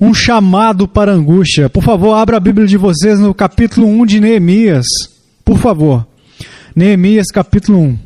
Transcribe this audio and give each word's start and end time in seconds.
um 0.00 0.12
chamado 0.12 0.86
para 0.88 1.12
angústia. 1.12 1.68
Por 1.68 1.82
favor, 1.82 2.14
abra 2.14 2.36
a 2.36 2.40
Bíblia 2.40 2.66
de 2.66 2.76
vocês 2.76 3.18
no 3.18 3.34
capítulo 3.34 3.86
1 3.86 4.06
de 4.06 4.20
Neemias. 4.20 4.86
Por 5.44 5.58
favor. 5.58 6.06
Neemias, 6.74 7.26
capítulo 7.32 7.78
1. 7.80 7.98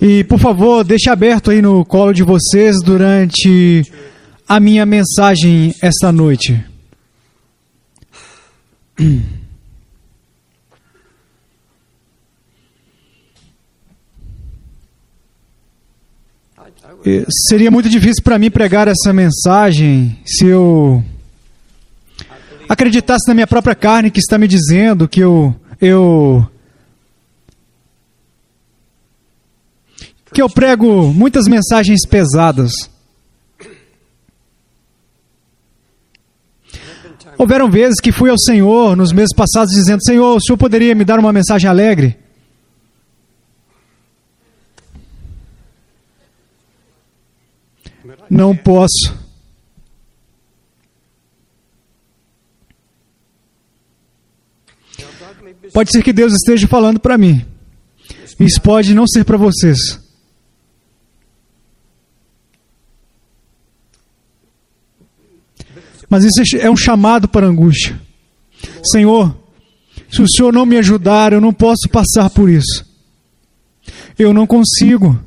E, 0.00 0.24
por 0.24 0.38
favor, 0.38 0.84
deixe 0.84 1.08
aberto 1.08 1.50
aí 1.50 1.62
no 1.62 1.84
colo 1.84 2.12
de 2.12 2.22
vocês 2.22 2.76
durante 2.82 3.82
a 4.46 4.60
minha 4.60 4.84
mensagem 4.84 5.74
esta 5.80 6.12
noite. 6.12 6.62
Seria 17.48 17.70
muito 17.70 17.88
difícil 17.88 18.22
para 18.22 18.38
mim 18.38 18.50
pregar 18.50 18.88
essa 18.88 19.12
mensagem 19.12 20.18
se 20.24 20.46
eu 20.46 21.04
acreditasse 22.66 23.28
na 23.28 23.34
minha 23.34 23.46
própria 23.46 23.74
carne 23.74 24.10
que 24.10 24.20
está 24.20 24.38
me 24.38 24.48
dizendo 24.48 25.06
que 25.06 25.20
eu 25.20 25.54
eu 25.78 26.48
que 30.32 30.40
eu 30.40 30.48
prego 30.48 31.12
muitas 31.12 31.46
mensagens 31.46 32.06
pesadas. 32.06 32.72
Houveram 37.36 37.70
vezes 37.70 38.00
que 38.00 38.12
fui 38.12 38.30
ao 38.30 38.38
Senhor 38.38 38.96
nos 38.96 39.12
meses 39.12 39.34
passados 39.36 39.74
dizendo: 39.74 40.02
Senhor, 40.02 40.36
o 40.36 40.40
Senhor 40.40 40.56
poderia 40.56 40.94
me 40.94 41.04
dar 41.04 41.18
uma 41.18 41.32
mensagem 41.32 41.68
alegre? 41.68 42.23
Não 48.30 48.56
posso. 48.56 49.24
Pode 55.72 55.90
ser 55.90 56.02
que 56.02 56.12
Deus 56.12 56.32
esteja 56.32 56.68
falando 56.68 57.00
para 57.00 57.18
mim. 57.18 57.44
Isso 58.38 58.60
pode 58.60 58.94
não 58.94 59.06
ser 59.06 59.24
para 59.24 59.36
vocês. 59.36 60.00
Mas 66.08 66.24
isso 66.24 66.56
é 66.58 66.70
um 66.70 66.76
chamado 66.76 67.26
para 67.28 67.46
angústia. 67.46 68.00
Senhor, 68.84 69.36
se 70.08 70.22
o 70.22 70.28
Senhor 70.28 70.52
não 70.52 70.64
me 70.64 70.76
ajudar, 70.76 71.32
eu 71.32 71.40
não 71.40 71.52
posso 71.52 71.88
passar 71.90 72.30
por 72.30 72.48
isso. 72.48 72.84
Eu 74.16 74.32
não 74.32 74.46
consigo. 74.46 75.18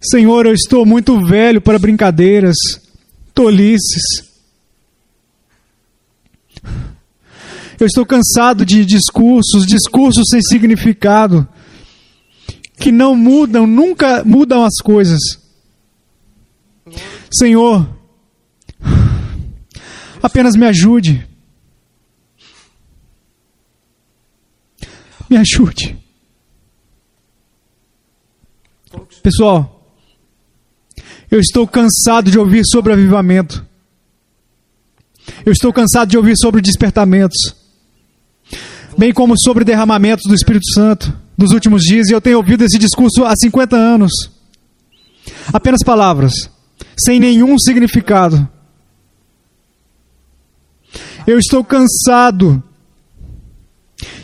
Senhor, 0.00 0.46
eu 0.46 0.54
estou 0.54 0.86
muito 0.86 1.24
velho 1.24 1.60
para 1.60 1.78
brincadeiras, 1.78 2.56
tolices. 3.34 4.28
Eu 7.80 7.86
estou 7.86 8.06
cansado 8.06 8.64
de 8.64 8.84
discursos, 8.84 9.66
discursos 9.66 10.24
sem 10.30 10.40
significado, 10.40 11.48
que 12.78 12.92
não 12.92 13.16
mudam, 13.16 13.66
nunca 13.66 14.24
mudam 14.24 14.64
as 14.64 14.76
coisas. 14.82 15.20
Senhor, 17.30 17.88
apenas 20.22 20.54
me 20.54 20.66
ajude. 20.66 21.26
Me 25.28 25.36
ajude. 25.36 25.98
Pessoal, 29.22 29.77
eu 31.30 31.40
estou 31.40 31.66
cansado 31.66 32.30
de 32.30 32.38
ouvir 32.38 32.62
sobre 32.64 32.92
avivamento. 32.92 33.64
Eu 35.44 35.52
estou 35.52 35.72
cansado 35.72 36.08
de 36.08 36.16
ouvir 36.16 36.34
sobre 36.36 36.60
despertamentos. 36.60 37.54
Bem 38.96 39.12
como 39.12 39.34
sobre 39.38 39.64
derramamentos 39.64 40.24
do 40.26 40.34
Espírito 40.34 40.66
Santo 40.72 41.16
dos 41.36 41.52
últimos 41.52 41.82
dias, 41.82 42.08
e 42.08 42.12
eu 42.12 42.20
tenho 42.20 42.38
ouvido 42.38 42.64
esse 42.64 42.78
discurso 42.78 43.24
há 43.24 43.34
50 43.36 43.76
anos. 43.76 44.10
Apenas 45.52 45.82
palavras 45.84 46.50
sem 46.98 47.20
nenhum 47.20 47.58
significado. 47.58 48.48
Eu 51.26 51.38
estou 51.38 51.62
cansado 51.62 52.62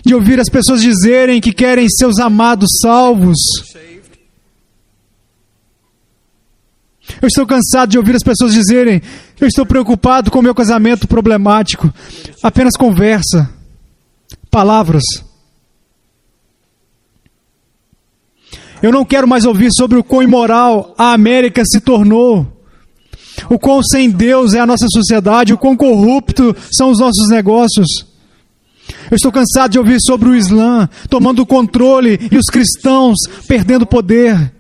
de 0.05 0.15
ouvir 0.15 0.41
as 0.41 0.49
pessoas 0.49 0.81
dizerem 0.81 1.41
que 1.41 1.53
querem 1.53 1.87
seus 1.89 2.19
amados 2.19 2.69
salvos. 2.81 3.37
Eu 7.21 7.29
estou 7.29 7.47
cansado 7.47 7.91
de 7.91 7.99
ouvir 7.99 8.17
as 8.17 8.23
pessoas 8.23 8.53
dizerem: 8.53 9.01
Eu 9.41 9.47
estou 9.47 9.65
preocupado 9.65 10.31
com 10.31 10.43
meu 10.43 10.55
casamento 10.55 11.07
problemático. 11.07 11.93
Apenas 12.43 12.77
conversa, 12.77 13.51
palavras. 14.51 15.03
Eu 18.83 18.93
não 18.93 19.05
quero 19.05 19.27
mais 19.27 19.45
ouvir 19.45 19.71
sobre 19.73 19.99
o 19.99 20.05
quão 20.05 20.23
imoral 20.23 20.95
a 20.99 21.13
América 21.13 21.63
se 21.65 21.81
tornou 21.81 22.55
o 23.49 23.59
quão 23.59 23.83
sem 23.83 24.11
Deus 24.11 24.55
é 24.55 24.61
a 24.61 24.67
nossa 24.67 24.87
sociedade, 24.89 25.53
o 25.53 25.59
quão 25.59 25.77
corrupto 25.77 26.55
são 26.71 26.91
os 26.91 26.99
nossos 26.99 27.29
negócios. 27.29 27.87
Eu 29.11 29.17
estou 29.17 29.33
cansado 29.33 29.73
de 29.73 29.79
ouvir 29.79 29.99
sobre 30.01 30.29
o 30.29 30.35
Islã 30.35 30.89
tomando 31.09 31.41
o 31.41 31.47
controle 31.47 32.19
e 32.31 32.37
os 32.37 32.47
cristãos 32.47 33.17
perdendo 33.47 33.87
poder. 33.87 34.54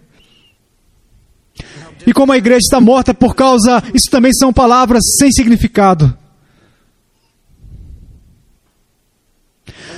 E 2.06 2.12
como 2.12 2.32
a 2.32 2.38
igreja 2.38 2.60
está 2.64 2.80
morta 2.80 3.14
por 3.14 3.34
causa, 3.34 3.82
isso 3.94 4.10
também 4.10 4.32
são 4.32 4.52
palavras 4.52 5.02
sem 5.18 5.30
significado. 5.32 6.16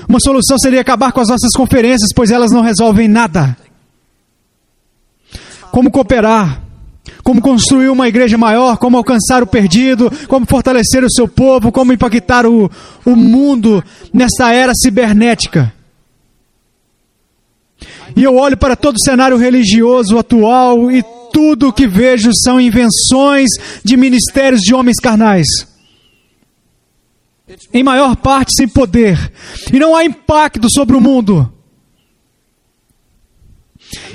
Uma 0.08 0.20
solução 0.20 0.56
seria 0.58 0.80
acabar 0.80 1.10
com 1.12 1.20
as 1.20 1.28
nossas 1.28 1.52
conferências, 1.52 2.10
pois 2.14 2.30
elas 2.30 2.52
não 2.52 2.62
resolvem 2.62 3.08
nada. 3.08 3.56
Como 5.70 5.90
cooperar? 5.90 6.66
como 7.26 7.42
construir 7.42 7.88
uma 7.88 8.06
igreja 8.06 8.38
maior, 8.38 8.76
como 8.76 8.96
alcançar 8.96 9.42
o 9.42 9.48
perdido, 9.48 10.12
como 10.28 10.46
fortalecer 10.46 11.02
o 11.02 11.10
seu 11.10 11.26
povo, 11.26 11.72
como 11.72 11.92
impactar 11.92 12.46
o, 12.46 12.70
o 13.04 13.16
mundo 13.16 13.82
nesta 14.12 14.52
era 14.52 14.72
cibernética. 14.72 15.72
E 18.14 18.22
eu 18.22 18.36
olho 18.36 18.56
para 18.56 18.76
todo 18.76 18.94
o 18.94 19.02
cenário 19.02 19.36
religioso 19.36 20.16
atual 20.16 20.88
e 20.88 21.02
tudo 21.36 21.68
o 21.68 21.72
que 21.72 21.86
vejo 21.86 22.30
são 22.32 22.58
invenções 22.58 23.50
de 23.84 23.94
ministérios 23.94 24.62
de 24.62 24.74
homens 24.74 24.96
carnais. 24.96 25.46
Em 27.74 27.82
maior 27.82 28.16
parte 28.16 28.52
sem 28.56 28.66
poder. 28.66 29.30
E 29.70 29.78
não 29.78 29.94
há 29.94 30.02
impacto 30.02 30.66
sobre 30.72 30.96
o 30.96 31.00
mundo. 31.00 31.52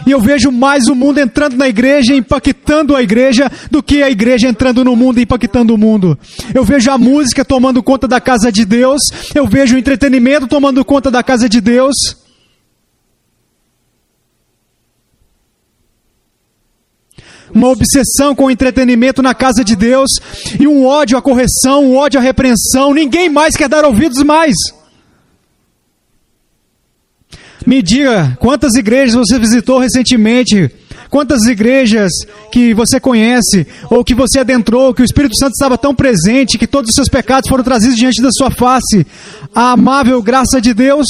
E 0.08 0.10
eu 0.10 0.20
vejo 0.20 0.52
mais 0.52 0.88
o 0.88 0.96
mundo 0.96 1.20
entrando 1.20 1.56
na 1.56 1.70
igreja, 1.70 2.16
impactando 2.16 2.96
a 2.96 3.04
igreja, 3.04 3.52
do 3.70 3.84
que 3.84 4.02
a 4.02 4.10
igreja 4.10 4.50
entrando 4.50 4.84
no 4.84 4.96
mundo 4.96 5.20
e 5.20 5.24
impactando 5.24 5.76
o 5.76 5.78
mundo. 5.78 6.18
Eu 6.56 6.66
vejo 6.66 6.90
a 6.90 6.98
música 6.98 7.46
tomando 7.46 7.84
conta 7.84 8.08
da 8.08 8.20
casa 8.20 8.52
de 8.52 8.66
Deus, 8.66 9.00
eu 9.36 9.46
vejo 9.48 9.76
o 9.76 9.78
entretenimento 9.78 10.48
tomando 10.48 10.84
conta 10.84 11.12
da 11.12 11.22
casa 11.22 11.48
de 11.48 11.62
Deus. 11.62 12.21
Uma 17.54 17.70
obsessão 17.70 18.34
com 18.34 18.46
o 18.46 18.52
entretenimento 18.52 19.22
na 19.22 19.34
casa 19.34 19.64
de 19.64 19.76
Deus 19.76 20.10
e 20.60 20.68
um 20.68 20.86
ódio 20.86 21.18
à 21.18 21.22
correção, 21.22 21.86
um 21.86 21.96
ódio 21.96 22.20
à 22.20 22.24
repreensão. 22.24 22.94
Ninguém 22.94 23.30
mais 23.30 23.56
quer 23.56 23.68
dar 23.68 23.86
ouvidos 23.86 24.24
mais. 24.24 24.56
Me 27.66 27.82
diga 27.82 28.38
quantas 28.40 28.74
igrejas 28.74 29.16
você 29.16 29.38
visitou 29.38 29.78
recentemente, 29.78 30.72
quantas 31.10 31.46
igrejas 31.46 32.12
que 32.52 32.74
você 32.74 33.00
conhece, 33.00 33.68
ou 33.90 34.04
que 34.04 34.16
você 34.16 34.40
adentrou, 34.40 34.94
que 34.94 35.02
o 35.02 35.06
Espírito 35.06 35.38
Santo 35.38 35.52
estava 35.52 35.78
tão 35.78 35.94
presente, 35.94 36.58
que 36.58 36.66
todos 36.66 36.90
os 36.90 36.96
seus 36.96 37.08
pecados 37.08 37.50
foram 37.50 37.64
trazidos 37.64 37.98
diante 37.98 38.22
da 38.22 38.30
sua 38.32 38.50
face. 38.50 39.06
A 39.54 39.74
amável 39.74 40.22
graça 40.24 40.60
de 40.60 40.74
Deus. 40.74 41.06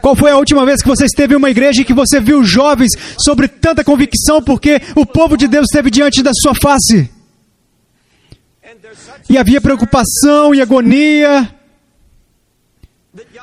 Qual 0.00 0.14
foi 0.14 0.30
a 0.30 0.36
última 0.36 0.64
vez 0.64 0.82
que 0.82 0.88
você 0.88 1.04
esteve 1.04 1.34
em 1.34 1.36
uma 1.36 1.50
igreja 1.50 1.82
e 1.82 1.84
que 1.84 1.94
você 1.94 2.20
viu 2.20 2.44
jovens 2.44 2.92
sobre 3.18 3.48
tanta 3.48 3.82
convicção 3.82 4.42
porque 4.42 4.80
o 4.94 5.04
povo 5.04 5.36
de 5.36 5.48
Deus 5.48 5.66
esteve 5.66 5.90
diante 5.90 6.22
da 6.22 6.32
sua 6.34 6.54
face? 6.54 7.10
E 9.28 9.36
havia 9.36 9.60
preocupação 9.60 10.54
e 10.54 10.60
agonia 10.60 11.52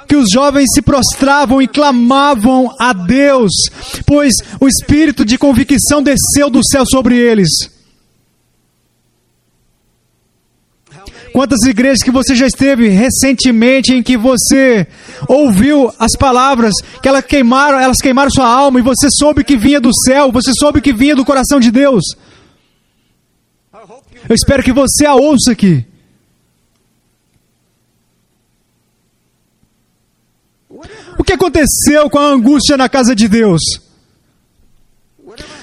que 0.08 0.16
os 0.16 0.30
jovens 0.32 0.68
se 0.74 0.82
prostravam 0.82 1.62
e 1.62 1.68
clamavam 1.68 2.74
a 2.80 2.94
Deus, 2.94 3.52
pois 4.06 4.36
o 4.60 4.68
espírito 4.68 5.26
de 5.26 5.38
convicção 5.38 6.04
desceu 6.04 6.50
do 6.50 6.64
céu 6.64 6.84
sobre 6.86 7.18
eles. 7.18 7.73
Quantas 11.34 11.64
igrejas 11.64 12.04
que 12.04 12.12
você 12.12 12.36
já 12.36 12.46
esteve 12.46 12.90
recentemente 12.90 13.92
em 13.92 14.04
que 14.04 14.16
você 14.16 14.86
ouviu 15.28 15.92
as 15.98 16.16
palavras 16.16 16.76
que 17.02 17.08
elas 17.08 17.26
queimaram, 17.26 17.80
elas 17.80 17.98
queimaram 17.98 18.30
sua 18.30 18.48
alma 18.48 18.80
e 18.80 18.84
você 18.84 19.10
soube 19.10 19.44
que 19.44 19.58
vinha 19.58 19.82
do 19.82 19.90
céu, 20.06 20.32
você 20.32 20.52
soube 20.60 20.80
que 20.80 20.94
vinha 20.94 21.16
do 21.16 21.26
coração 21.26 21.60
de 21.60 21.72
Deus. 21.72 22.04
Eu 24.30 24.36
espero 24.36 24.62
que 24.62 24.72
você 24.72 25.08
a 25.08 25.16
ouça 25.16 25.52
aqui. 25.52 25.84
O 31.18 31.24
que 31.24 31.34
aconteceu 31.34 32.12
com 32.12 32.20
a 32.20 32.28
angústia 32.28 32.78
na 32.78 32.88
casa 32.88 33.16
de 33.16 33.28
Deus? 33.28 33.62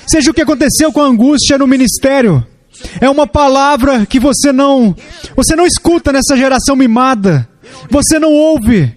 Seja 0.04 0.32
o 0.32 0.34
que 0.34 0.42
aconteceu 0.42 0.92
com 0.92 1.00
a 1.00 1.06
angústia 1.06 1.56
no 1.56 1.66
ministério, 1.68 2.44
é 3.00 3.08
uma 3.08 3.26
palavra 3.26 4.06
que 4.06 4.18
você 4.18 4.52
não, 4.52 4.94
você 5.36 5.54
não 5.54 5.66
escuta 5.66 6.12
nessa 6.12 6.36
geração 6.36 6.76
mimada. 6.76 7.48
Você 7.88 8.18
não 8.18 8.32
ouve. 8.32 8.94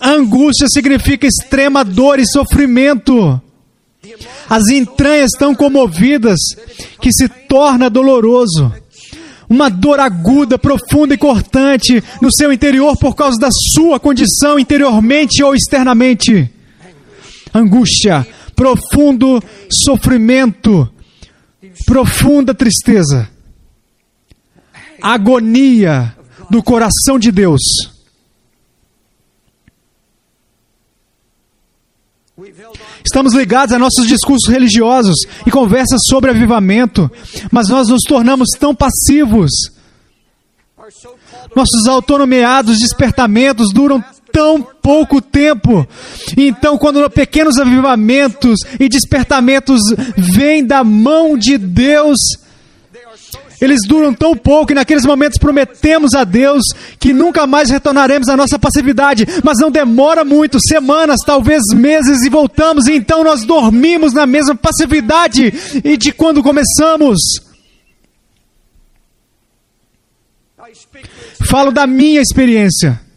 angústia 0.00 0.66
significa 0.68 1.26
extrema 1.26 1.84
dor 1.84 2.18
e 2.18 2.26
sofrimento. 2.26 3.40
As 4.48 4.68
entranhas 4.68 5.32
estão 5.32 5.54
comovidas, 5.54 6.38
que 7.00 7.12
se 7.12 7.28
torna 7.28 7.90
doloroso. 7.90 8.72
Uma 9.48 9.70
dor 9.70 9.98
aguda, 9.98 10.58
profunda 10.58 11.14
e 11.14 11.18
cortante 11.18 12.02
no 12.20 12.30
seu 12.30 12.52
interior 12.52 12.96
por 12.98 13.14
causa 13.14 13.38
da 13.38 13.48
sua 13.50 13.98
condição 13.98 14.58
interiormente 14.58 15.42
ou 15.42 15.54
externamente. 15.54 16.50
Angústia, 17.54 18.26
profundo 18.54 19.42
sofrimento, 19.70 20.90
profunda 21.88 22.52
tristeza, 22.54 23.30
agonia 25.00 26.14
do 26.50 26.62
coração 26.62 27.18
de 27.18 27.32
Deus. 27.32 27.62
Estamos 33.02 33.32
ligados 33.32 33.74
a 33.74 33.78
nossos 33.78 34.06
discursos 34.06 34.46
religiosos 34.52 35.16
e 35.46 35.50
conversas 35.50 36.02
sobre 36.06 36.30
avivamento, 36.30 37.10
mas 37.50 37.70
nós 37.70 37.88
nos 37.88 38.02
tornamos 38.02 38.50
tão 38.60 38.74
passivos. 38.74 39.50
Nossos 41.56 41.86
autonomeados 41.88 42.80
despertamentos 42.80 43.72
duram 43.72 44.04
tão 44.32 44.62
pouco 44.82 45.20
tempo. 45.20 45.86
Então, 46.36 46.78
quando 46.78 47.08
pequenos 47.10 47.58
avivamentos 47.58 48.58
e 48.78 48.88
despertamentos 48.88 49.80
vêm 50.16 50.64
da 50.64 50.82
mão 50.84 51.36
de 51.36 51.58
Deus, 51.58 52.18
eles 53.60 53.80
duram 53.86 54.14
tão 54.14 54.36
pouco 54.36 54.72
e 54.72 54.74
naqueles 54.74 55.04
momentos 55.04 55.38
prometemos 55.38 56.14
a 56.14 56.24
Deus 56.24 56.62
que 56.98 57.12
nunca 57.12 57.46
mais 57.46 57.70
retornaremos 57.70 58.28
à 58.28 58.36
nossa 58.36 58.58
passividade, 58.58 59.26
mas 59.42 59.58
não 59.58 59.70
demora 59.70 60.24
muito, 60.24 60.60
semanas, 60.60 61.20
talvez 61.26 61.62
meses 61.74 62.22
e 62.22 62.28
voltamos, 62.28 62.86
e 62.86 62.92
então 62.92 63.24
nós 63.24 63.44
dormimos 63.44 64.12
na 64.12 64.26
mesma 64.26 64.54
passividade 64.54 65.52
e 65.84 65.96
de 65.96 66.12
quando 66.12 66.42
começamos. 66.42 67.18
Falo 71.48 71.72
da 71.72 71.86
minha 71.86 72.20
experiência. 72.20 73.07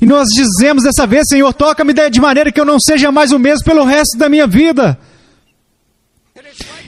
E 0.00 0.06
nós 0.06 0.26
dizemos 0.28 0.82
dessa 0.82 1.06
vez, 1.06 1.24
Senhor, 1.28 1.52
toca-me 1.52 1.92
de 2.10 2.20
maneira 2.20 2.50
que 2.50 2.60
eu 2.60 2.64
não 2.64 2.78
seja 2.80 3.12
mais 3.12 3.32
o 3.32 3.38
mesmo 3.38 3.64
pelo 3.64 3.84
resto 3.84 4.18
da 4.18 4.28
minha 4.28 4.46
vida. 4.46 4.98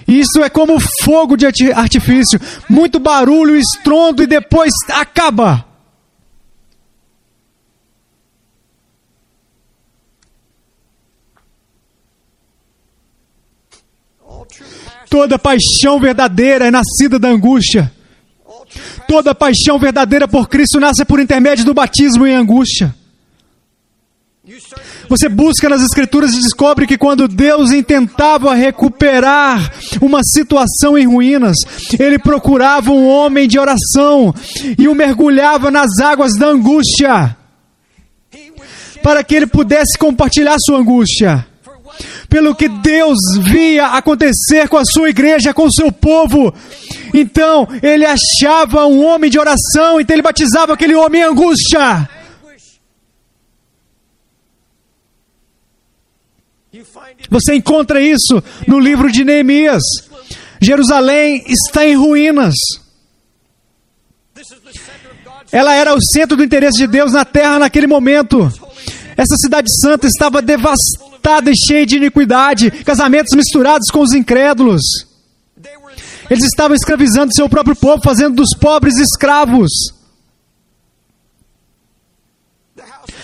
Isso 0.07 0.43
é 0.43 0.49
como 0.49 0.79
fogo 1.03 1.37
de 1.37 1.47
artifício, 1.73 2.41
muito 2.69 2.99
barulho, 2.99 3.57
estrondo 3.57 4.23
e 4.23 4.27
depois 4.27 4.73
acaba. 4.93 5.65
Toda 15.09 15.39
paixão 15.39 15.99
verdadeira 15.99 16.67
é 16.67 16.71
nascida 16.71 17.19
da 17.19 17.29
angústia. 17.29 17.93
Toda 19.09 19.35
paixão 19.35 19.79
verdadeira 19.79 20.27
por 20.27 20.49
Cristo 20.49 20.81
nasce 20.81 21.05
por 21.05 21.21
intermédio 21.21 21.65
do 21.65 21.75
batismo 21.75 22.27
em 22.27 22.35
angústia. 22.35 22.95
Você 25.09 25.29
busca 25.29 25.69
nas 25.69 25.83
Escrituras 25.83 26.33
e 26.33 26.41
descobre 26.41 26.87
que 26.87 26.97
quando 26.97 27.27
Deus 27.27 27.73
intentava 27.73 28.55
recuperar 28.55 29.73
uma 30.01 30.21
situação 30.23 30.97
em 30.97 31.07
ruínas, 31.07 31.57
ele 31.99 32.19
procurava 32.19 32.91
um 32.91 33.09
homem 33.09 33.49
de 33.49 33.59
oração 33.59 34.33
e 34.79 34.89
o 34.89 34.95
mergulhava 34.95 35.71
nas 35.71 35.99
águas 36.01 36.33
da 36.39 36.47
angústia, 36.47 37.37
para 39.03 39.25
que 39.25 39.35
ele 39.35 39.47
pudesse 39.47 39.99
compartilhar 39.99 40.57
sua 40.61 40.79
angústia. 40.79 41.47
Pelo 42.29 42.55
que 42.55 42.69
Deus 42.69 43.19
via 43.41 43.89
acontecer 43.89 44.69
com 44.69 44.77
a 44.77 44.85
sua 44.85 45.11
igreja, 45.11 45.55
com 45.55 45.67
o 45.67 45.73
seu 45.73 45.93
povo, 45.93 46.53
então 47.15 47.69
ele 47.83 48.05
achava 48.05 48.87
um 48.87 49.05
homem 49.05 49.31
de 49.31 49.39
oração, 49.39 50.01
então 50.01 50.15
ele 50.15 50.23
batizava 50.23 50.75
aquele 50.75 50.95
homem 50.95 51.21
em 51.21 51.25
angústia. 51.25 52.09
Você 57.31 57.55
encontra 57.55 58.01
isso 58.01 58.43
no 58.67 58.79
livro 58.79 59.11
de 59.11 59.25
Neemias. 59.25 59.83
Jerusalém 60.61 61.45
está 61.47 61.87
em 61.87 61.95
ruínas. 61.95 62.55
Ela 65.53 65.75
era 65.75 65.95
o 65.95 66.03
centro 66.13 66.37
do 66.37 66.45
interesse 66.45 66.79
de 66.79 66.87
Deus 66.87 67.13
na 67.13 67.25
terra 67.25 67.59
naquele 67.59 67.87
momento. 67.87 68.53
Essa 69.17 69.37
cidade 69.37 69.69
santa 69.81 70.07
estava 70.07 70.43
devastada 70.43 71.06
e 71.51 71.57
cheia 71.57 71.85
de 71.85 71.97
iniquidade, 71.97 72.71
casamentos 72.71 73.35
misturados 73.37 73.89
com 73.91 74.01
os 74.01 74.13
incrédulos. 74.13 74.83
Eles 76.31 76.45
estavam 76.45 76.75
escravizando 76.75 77.35
seu 77.35 77.49
próprio 77.49 77.77
povo, 77.77 78.03
fazendo 78.03 78.37
dos 78.37 78.57
pobres 78.59 78.97
escravos. 78.99 79.71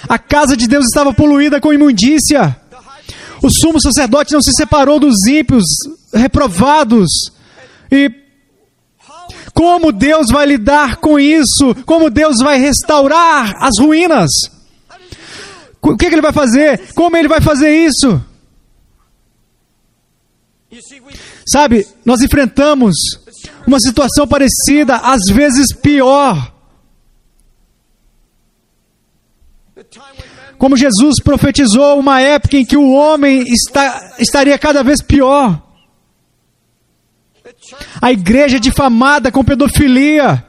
A 0.08 0.18
casa 0.18 0.56
de 0.56 0.66
Deus 0.66 0.84
estava 0.86 1.12
poluída 1.12 1.60
com 1.60 1.72
imundícia. 1.72 2.56
O 3.42 3.50
sumo 3.50 3.80
sacerdote 3.80 4.32
não 4.32 4.42
se 4.42 4.52
separou 4.52 5.00
dos 5.00 5.26
ímpios, 5.26 5.64
reprovados. 6.12 7.08
E 7.90 8.10
como 9.52 9.92
Deus 9.92 10.28
vai 10.30 10.46
lidar 10.46 10.96
com 10.96 11.18
isso? 11.18 11.74
Como 11.84 12.10
Deus 12.10 12.36
vai 12.38 12.58
restaurar 12.58 13.56
as 13.60 13.78
ruínas? 13.80 14.30
O 15.82 15.96
que, 15.96 16.08
que 16.08 16.14
ele 16.14 16.22
vai 16.22 16.32
fazer? 16.32 16.92
Como 16.94 17.16
ele 17.16 17.26
vai 17.26 17.40
fazer 17.40 17.74
isso? 17.74 18.22
Sabe, 21.44 21.86
nós 22.04 22.22
enfrentamos 22.22 22.94
uma 23.66 23.80
situação 23.80 24.26
parecida, 24.26 24.96
às 24.96 25.22
vezes 25.26 25.74
pior. 25.74 26.52
Como 30.56 30.76
Jesus 30.76 31.16
profetizou 31.22 31.98
uma 31.98 32.20
época 32.20 32.56
em 32.56 32.64
que 32.64 32.76
o 32.76 32.92
homem 32.92 33.42
está, 33.42 34.14
estaria 34.20 34.56
cada 34.56 34.84
vez 34.84 35.02
pior. 35.02 35.60
A 38.00 38.12
igreja 38.12 38.60
difamada 38.60 39.32
com 39.32 39.44
pedofilia, 39.44 40.46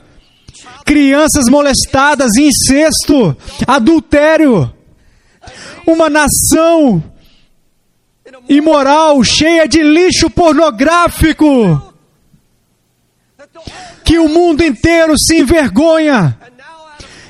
crianças 0.86 1.46
molestadas, 1.50 2.36
incesto, 2.38 3.36
adultério. 3.66 4.72
Uma 5.86 6.10
nação 6.10 7.04
imoral, 8.48 9.24
cheia 9.24 9.68
de 9.68 9.82
lixo 9.82 10.30
pornográfico, 10.30 11.94
que 14.04 14.18
o 14.18 14.28
mundo 14.28 14.64
inteiro 14.64 15.14
se 15.18 15.40
envergonha. 15.40 16.38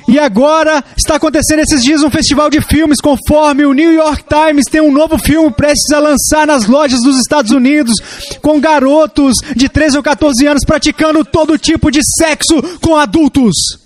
E 0.06 0.18
agora 0.18 0.84
está 0.96 1.16
acontecendo 1.16 1.60
esses 1.60 1.82
dias 1.82 2.02
um 2.02 2.10
festival 2.10 2.50
de 2.50 2.60
filmes, 2.60 3.00
conforme 3.00 3.64
o 3.64 3.72
New 3.72 3.92
York 3.92 4.24
Times 4.24 4.66
tem 4.70 4.80
um 4.80 4.92
novo 4.92 5.18
filme 5.18 5.50
prestes 5.50 5.90
a 5.92 5.98
lançar 5.98 6.46
nas 6.46 6.66
lojas 6.66 7.00
dos 7.00 7.18
Estados 7.18 7.50
Unidos, 7.52 7.94
com 8.42 8.60
garotos 8.60 9.34
de 9.56 9.68
13 9.68 9.96
ou 9.96 10.02
14 10.02 10.46
anos 10.46 10.64
praticando 10.64 11.24
todo 11.24 11.58
tipo 11.58 11.90
de 11.90 12.00
sexo 12.18 12.62
com 12.80 12.96
adultos. 12.96 13.83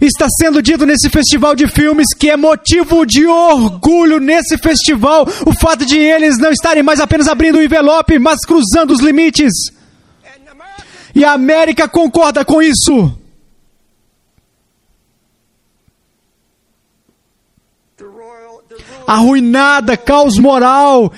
Está 0.00 0.26
sendo 0.40 0.62
dito 0.62 0.84
nesse 0.84 1.08
festival 1.08 1.54
de 1.54 1.66
filmes 1.66 2.06
que 2.14 2.30
é 2.30 2.36
motivo 2.36 3.06
de 3.06 3.26
orgulho 3.26 4.20
nesse 4.20 4.58
festival 4.58 5.26
o 5.46 5.52
fato 5.58 5.84
de 5.84 5.98
eles 5.98 6.38
não 6.38 6.50
estarem 6.50 6.82
mais 6.82 7.00
apenas 7.00 7.28
abrindo 7.28 7.58
o 7.58 7.62
envelope, 7.62 8.18
mas 8.18 8.44
cruzando 8.46 8.92
os 8.92 9.00
limites. 9.00 9.52
E 11.14 11.24
a 11.24 11.32
América 11.32 11.88
concorda 11.88 12.44
com 12.44 12.60
isso. 12.60 13.16
arruinada, 19.06 19.96
caos 19.96 20.36
moral 20.36 21.12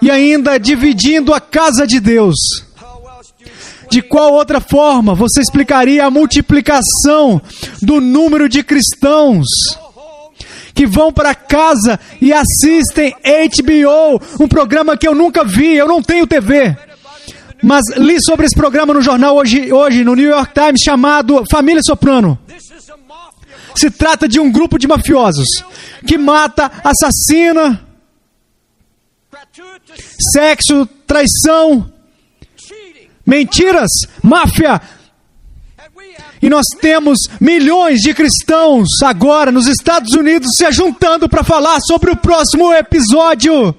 e 0.00 0.10
ainda 0.10 0.58
dividindo 0.58 1.34
a 1.34 1.40
casa 1.40 1.86
de 1.86 2.00
Deus. 2.00 2.36
De 3.90 4.02
qual 4.02 4.34
outra 4.34 4.60
forma 4.60 5.14
você 5.14 5.40
explicaria 5.40 6.04
a 6.04 6.10
multiplicação 6.10 7.40
do 7.80 8.00
número 8.00 8.48
de 8.48 8.62
cristãos 8.62 9.46
que 10.74 10.86
vão 10.86 11.12
para 11.12 11.34
casa 11.34 11.98
e 12.20 12.32
assistem 12.32 13.12
HBO, 13.12 14.44
um 14.44 14.46
programa 14.46 14.96
que 14.96 15.08
eu 15.08 15.14
nunca 15.14 15.44
vi, 15.44 15.74
eu 15.74 15.88
não 15.88 16.00
tenho 16.00 16.26
TV. 16.26 16.76
Mas 17.62 17.84
li 17.96 18.22
sobre 18.22 18.46
esse 18.46 18.54
programa 18.54 18.94
no 18.94 19.02
jornal 19.02 19.36
hoje, 19.36 19.72
hoje 19.72 20.04
no 20.04 20.14
New 20.14 20.28
York 20.28 20.52
Times 20.54 20.80
chamado 20.80 21.42
Família 21.50 21.82
Soprano. 21.82 22.38
Se 23.74 23.90
trata 23.90 24.28
de 24.28 24.38
um 24.38 24.52
grupo 24.52 24.78
de 24.78 24.86
mafiosos 24.86 25.48
que 26.06 26.16
mata, 26.16 26.70
assassina, 26.84 27.84
sexo, 30.32 30.86
traição, 31.06 31.92
mentiras, 33.28 33.90
máfia. 34.22 34.80
E 36.40 36.48
nós 36.48 36.64
temos 36.80 37.18
milhões 37.38 38.00
de 38.00 38.14
cristãos 38.14 38.88
agora 39.02 39.52
nos 39.52 39.66
Estados 39.66 40.14
Unidos 40.14 40.52
se 40.56 40.70
juntando 40.72 41.28
para 41.28 41.44
falar 41.44 41.78
sobre 41.80 42.10
o 42.10 42.16
próximo 42.16 42.72
episódio. 42.72 43.74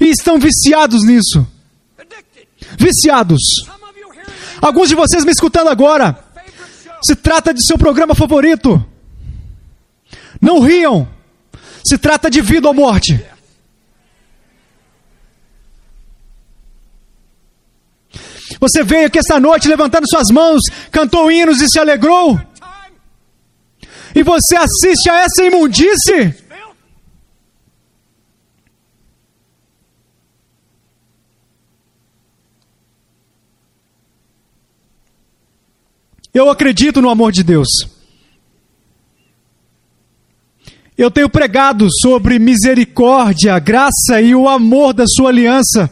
E 0.00 0.04
estão 0.10 0.38
viciados 0.38 1.02
nisso. 1.04 1.46
Viciados. 2.78 3.40
Alguns 4.60 4.88
de 4.88 4.94
vocês 4.94 5.24
me 5.24 5.32
escutando 5.32 5.68
agora. 5.68 6.16
Se 7.02 7.16
trata 7.16 7.52
de 7.52 7.66
seu 7.66 7.76
programa 7.76 8.14
favorito. 8.14 8.84
Não 10.40 10.60
riam. 10.60 11.08
Se 11.84 11.98
trata 11.98 12.30
de 12.30 12.40
vida 12.40 12.68
ou 12.68 12.74
morte. 12.74 13.24
Você 18.60 18.82
veio 18.82 19.06
aqui 19.06 19.18
esta 19.18 19.38
noite 19.38 19.68
levantando 19.68 20.08
suas 20.08 20.30
mãos, 20.32 20.60
cantou 20.90 21.30
hinos 21.30 21.60
e 21.60 21.68
se 21.68 21.78
alegrou? 21.78 22.40
E 24.14 24.22
você 24.22 24.56
assiste 24.56 25.08
a 25.08 25.20
essa 25.20 25.44
imundície? 25.44 26.34
Eu 36.34 36.50
acredito 36.50 37.00
no 37.00 37.10
amor 37.10 37.32
de 37.32 37.42
Deus. 37.42 37.68
Eu 40.96 41.10
tenho 41.10 41.28
pregado 41.28 41.86
sobre 42.02 42.38
misericórdia, 42.38 43.58
graça 43.58 44.20
e 44.20 44.34
o 44.34 44.48
amor 44.48 44.92
da 44.92 45.04
sua 45.06 45.30
aliança. 45.30 45.90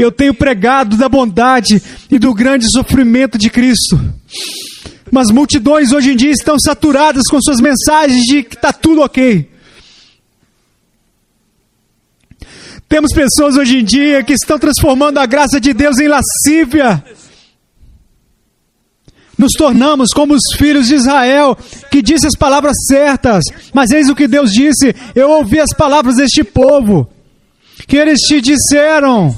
Eu 0.00 0.10
tenho 0.10 0.32
pregado 0.32 0.96
da 0.96 1.08
bondade 1.08 1.82
e 2.10 2.18
do 2.18 2.32
grande 2.32 2.70
sofrimento 2.70 3.36
de 3.36 3.50
Cristo. 3.50 4.00
Mas 5.12 5.30
multidões 5.30 5.92
hoje 5.92 6.12
em 6.12 6.16
dia 6.16 6.30
estão 6.30 6.58
saturadas 6.58 7.24
com 7.28 7.40
suas 7.40 7.60
mensagens 7.60 8.24
de 8.24 8.42
que 8.42 8.54
está 8.54 8.72
tudo 8.72 9.02
ok. 9.02 9.50
Temos 12.88 13.12
pessoas 13.12 13.56
hoje 13.56 13.78
em 13.78 13.84
dia 13.84 14.24
que 14.24 14.32
estão 14.32 14.58
transformando 14.58 15.18
a 15.18 15.26
graça 15.26 15.60
de 15.60 15.72
Deus 15.74 15.98
em 15.98 16.08
lascívia 16.08 17.04
nos 19.40 19.52
tornamos 19.52 20.10
como 20.10 20.34
os 20.34 20.42
filhos 20.58 20.86
de 20.86 20.96
Israel, 20.96 21.56
que 21.90 22.02
disse 22.02 22.26
as 22.26 22.36
palavras 22.36 22.76
certas, 22.86 23.42
mas 23.72 23.90
eis 23.90 24.10
o 24.10 24.14
que 24.14 24.28
Deus 24.28 24.52
disse: 24.52 24.94
Eu 25.14 25.30
ouvi 25.30 25.58
as 25.58 25.72
palavras 25.74 26.16
deste 26.16 26.44
povo, 26.44 27.08
que 27.88 27.96
eles 27.96 28.20
te 28.20 28.38
disseram. 28.42 29.34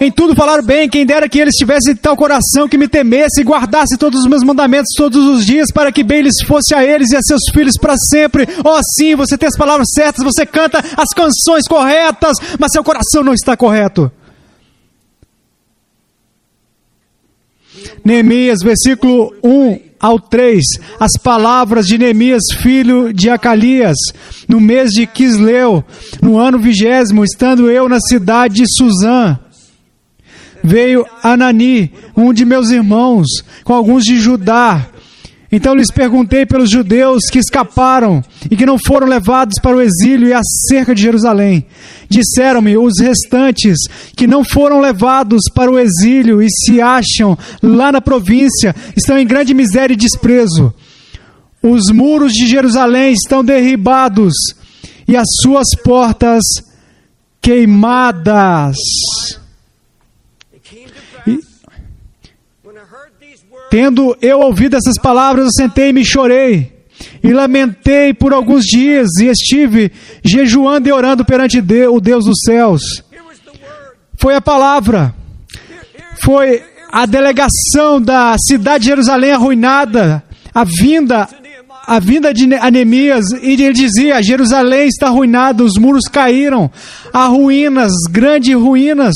Em 0.00 0.12
tudo 0.12 0.34
falaram 0.36 0.62
bem, 0.62 0.88
quem 0.88 1.04
dera 1.04 1.28
que 1.28 1.40
eles 1.40 1.54
tivessem 1.54 1.96
tal 1.96 2.16
coração 2.16 2.68
que 2.68 2.78
me 2.78 2.86
temesse 2.86 3.40
e 3.40 3.44
guardasse 3.44 3.96
todos 3.96 4.20
os 4.20 4.26
meus 4.26 4.44
mandamentos 4.44 4.92
todos 4.96 5.24
os 5.26 5.44
dias, 5.44 5.72
para 5.72 5.90
que 5.90 6.04
bem 6.04 6.22
lhes 6.22 6.40
fosse 6.46 6.72
a 6.72 6.84
eles 6.84 7.10
e 7.10 7.16
a 7.16 7.20
seus 7.20 7.42
filhos 7.52 7.74
para 7.80 7.96
sempre. 8.08 8.46
Oh, 8.64 8.80
sim, 8.96 9.16
você 9.16 9.36
tem 9.36 9.48
as 9.48 9.56
palavras 9.56 9.88
certas, 9.92 10.22
você 10.22 10.46
canta 10.46 10.78
as 10.96 11.08
canções 11.14 11.64
corretas, 11.68 12.36
mas 12.60 12.70
seu 12.70 12.84
coração 12.84 13.24
não 13.24 13.34
está 13.34 13.56
correto. 13.56 14.10
Neemias, 18.04 18.60
versículo 18.62 19.34
1 19.42 19.80
ao 20.00 20.20
3, 20.20 20.64
as 21.00 21.12
palavras 21.20 21.86
de 21.86 21.98
Neemias, 21.98 22.42
filho 22.60 23.12
de 23.12 23.28
Acalias, 23.28 23.96
no 24.48 24.60
mês 24.60 24.92
de 24.92 25.06
Quisleu, 25.06 25.84
no 26.22 26.38
ano 26.38 26.58
vigésimo, 26.58 27.24
estando 27.24 27.68
eu 27.68 27.88
na 27.88 27.98
cidade 28.00 28.54
de 28.54 28.64
Suzã, 28.76 29.38
veio 30.62 31.04
Anani, 31.22 31.92
um 32.16 32.32
de 32.32 32.44
meus 32.44 32.70
irmãos, 32.70 33.26
com 33.64 33.72
alguns 33.72 34.04
de 34.04 34.18
Judá, 34.18 34.88
então 35.50 35.74
lhes 35.74 35.90
perguntei 35.90 36.44
pelos 36.44 36.70
judeus 36.70 37.24
que 37.30 37.38
escaparam 37.38 38.22
e 38.50 38.56
que 38.56 38.66
não 38.66 38.78
foram 38.78 39.06
levados 39.06 39.58
para 39.62 39.76
o 39.76 39.80
exílio 39.80 40.28
e 40.28 40.34
acerca 40.34 40.94
de 40.94 41.00
Jerusalém. 41.00 41.64
Disseram-me 42.08 42.76
os 42.76 43.00
restantes 43.00 43.78
que 44.14 44.26
não 44.26 44.44
foram 44.44 44.78
levados 44.78 45.42
para 45.54 45.70
o 45.70 45.78
exílio 45.78 46.42
e 46.42 46.48
se 46.50 46.82
acham 46.82 47.36
lá 47.62 47.90
na 47.90 48.00
província, 48.00 48.74
estão 48.94 49.18
em 49.18 49.26
grande 49.26 49.54
miséria 49.54 49.94
e 49.94 49.96
desprezo. 49.96 50.72
Os 51.62 51.90
muros 51.90 52.34
de 52.34 52.46
Jerusalém 52.46 53.14
estão 53.14 53.42
derribados 53.42 54.34
e 55.06 55.16
as 55.16 55.26
suas 55.40 55.68
portas 55.82 56.44
queimadas. 57.40 58.76
Tendo 63.70 64.16
eu 64.20 64.40
ouvido 64.40 64.76
essas 64.76 64.98
palavras, 64.98 65.46
eu 65.46 65.52
sentei 65.52 65.90
e 65.90 66.04
chorei. 66.04 66.78
E 67.22 67.32
lamentei 67.32 68.12
por 68.12 68.32
alguns 68.32 68.64
dias 68.64 69.08
e 69.20 69.26
estive 69.26 69.92
jejuando 70.24 70.88
e 70.88 70.92
orando 70.92 71.24
perante 71.24 71.58
o 71.58 72.00
Deus 72.00 72.24
dos 72.24 72.40
céus. 72.44 73.02
Foi 74.16 74.34
a 74.34 74.40
palavra. 74.40 75.14
Foi 76.22 76.62
a 76.90 77.06
delegação 77.06 78.00
da 78.00 78.34
cidade 78.38 78.84
de 78.84 78.90
Jerusalém 78.90 79.32
arruinada, 79.32 80.24
a 80.54 80.64
vinda 80.64 81.28
a 81.88 81.98
vinda 81.98 82.34
de 82.34 82.54
Anemias, 82.56 83.24
e 83.42 83.52
ele 83.52 83.72
dizia: 83.72 84.22
Jerusalém 84.22 84.88
está 84.88 85.06
arruinada, 85.06 85.64
os 85.64 85.78
muros 85.78 86.04
caíram, 86.04 86.70
há 87.10 87.24
ruínas, 87.24 87.92
grandes 88.10 88.54
ruínas. 88.54 89.14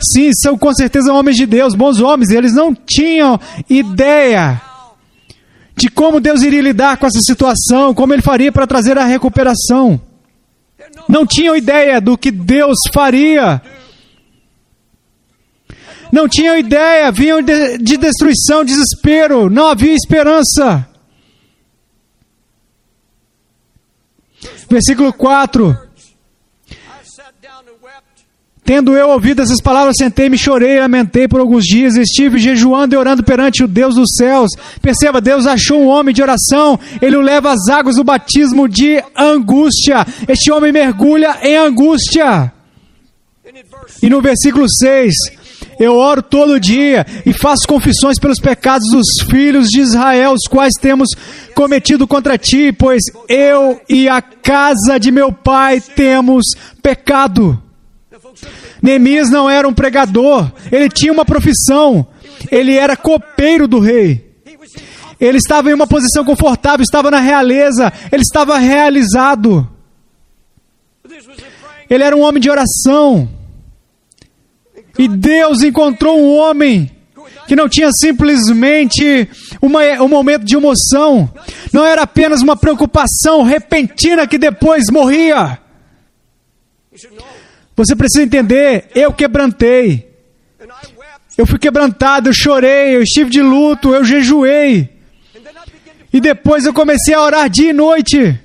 Sim, 0.00 0.30
são 0.32 0.56
com 0.56 0.72
certeza 0.72 1.12
homens 1.12 1.36
de 1.36 1.46
Deus, 1.46 1.74
bons 1.74 2.00
homens, 2.00 2.30
eles 2.30 2.54
não 2.54 2.74
tinham 2.74 3.38
ideia 3.68 4.60
de 5.76 5.88
como 5.88 6.20
Deus 6.20 6.42
iria 6.42 6.60
lidar 6.60 6.96
com 6.96 7.06
essa 7.06 7.20
situação, 7.20 7.94
como 7.94 8.12
ele 8.12 8.22
faria 8.22 8.50
para 8.50 8.66
trazer 8.66 8.98
a 8.98 9.04
recuperação. 9.04 10.00
Não 11.08 11.24
tinham 11.26 11.56
ideia 11.56 12.00
do 12.00 12.18
que 12.18 12.30
Deus 12.30 12.78
faria. 12.92 13.62
Não 16.12 16.28
tinham 16.28 16.56
ideia, 16.56 17.12
vinham 17.12 17.42
de, 17.42 17.78
de 17.78 17.96
destruição, 17.96 18.64
desespero, 18.64 19.48
não 19.48 19.66
havia 19.66 19.94
esperança. 19.94 20.88
Versículo 24.68 25.12
4. 25.12 25.87
Tendo 28.68 28.94
eu 28.94 29.08
ouvido 29.08 29.40
essas 29.40 29.62
palavras, 29.62 29.94
sentei-me, 29.96 30.36
chorei 30.36 30.78
lamentei 30.78 31.26
por 31.26 31.40
alguns 31.40 31.64
dias. 31.64 31.96
Estive 31.96 32.36
jejuando 32.36 32.94
e 32.94 32.98
orando 32.98 33.24
perante 33.24 33.64
o 33.64 33.66
Deus 33.66 33.94
dos 33.94 34.10
céus. 34.14 34.50
Perceba, 34.82 35.22
Deus 35.22 35.46
achou 35.46 35.80
um 35.80 35.86
homem 35.86 36.14
de 36.14 36.20
oração. 36.20 36.78
Ele 37.00 37.16
o 37.16 37.22
leva 37.22 37.50
às 37.50 37.66
águas 37.70 37.96
do 37.96 38.04
batismo 38.04 38.68
de 38.68 39.02
angústia. 39.16 40.06
Este 40.28 40.52
homem 40.52 40.70
mergulha 40.70 41.38
em 41.42 41.56
angústia. 41.56 42.52
E 44.02 44.10
no 44.10 44.20
versículo 44.20 44.66
6, 44.68 45.14
eu 45.80 45.94
oro 45.94 46.22
todo 46.22 46.60
dia 46.60 47.06
e 47.24 47.32
faço 47.32 47.66
confissões 47.66 48.18
pelos 48.18 48.38
pecados 48.38 48.90
dos 48.90 49.26
filhos 49.30 49.68
de 49.68 49.80
Israel, 49.80 50.34
os 50.34 50.46
quais 50.46 50.74
temos 50.78 51.08
cometido 51.54 52.06
contra 52.06 52.36
ti, 52.36 52.70
pois 52.70 53.00
eu 53.30 53.80
e 53.88 54.10
a 54.10 54.20
casa 54.20 54.98
de 55.00 55.10
meu 55.10 55.32
pai 55.32 55.80
temos 55.80 56.44
pecado. 56.82 57.62
Neemias 58.82 59.30
não 59.30 59.48
era 59.48 59.66
um 59.66 59.74
pregador, 59.74 60.50
ele 60.70 60.88
tinha 60.88 61.12
uma 61.12 61.24
profissão, 61.24 62.06
ele 62.50 62.74
era 62.74 62.96
copeiro 62.96 63.66
do 63.66 63.78
rei. 63.78 64.28
Ele 65.20 65.38
estava 65.38 65.70
em 65.70 65.74
uma 65.74 65.86
posição 65.86 66.24
confortável, 66.24 66.82
estava 66.82 67.10
na 67.10 67.18
realeza, 67.18 67.92
ele 68.12 68.22
estava 68.22 68.56
realizado. 68.56 69.68
Ele 71.90 72.04
era 72.04 72.16
um 72.16 72.22
homem 72.22 72.40
de 72.40 72.50
oração. 72.50 73.28
E 74.96 75.08
Deus 75.08 75.62
encontrou 75.62 76.20
um 76.20 76.36
homem 76.36 76.90
que 77.48 77.56
não 77.56 77.68
tinha 77.68 77.88
simplesmente 77.98 79.28
uma, 79.60 79.80
um 80.02 80.08
momento 80.08 80.44
de 80.44 80.54
emoção, 80.54 81.32
não 81.72 81.84
era 81.84 82.02
apenas 82.02 82.42
uma 82.42 82.56
preocupação 82.56 83.42
repentina 83.42 84.26
que 84.26 84.36
depois 84.36 84.84
morria. 84.90 85.58
Você 87.78 87.94
precisa 87.94 88.24
entender, 88.24 88.90
eu 88.92 89.12
quebrantei. 89.12 90.12
Eu 91.36 91.46
fui 91.46 91.60
quebrantado, 91.60 92.28
eu 92.28 92.34
chorei, 92.34 92.96
eu 92.96 93.02
estive 93.04 93.30
de 93.30 93.40
luto, 93.40 93.94
eu 93.94 94.04
jejuei. 94.04 94.90
E 96.12 96.20
depois 96.20 96.66
eu 96.66 96.74
comecei 96.74 97.14
a 97.14 97.22
orar 97.22 97.48
dia 97.48 97.70
e 97.70 97.72
noite. 97.72 98.36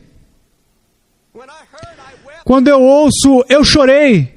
Quando 2.45 2.67
eu 2.67 2.79
ouço, 2.79 3.43
eu 3.49 3.65
chorei. 3.65 4.31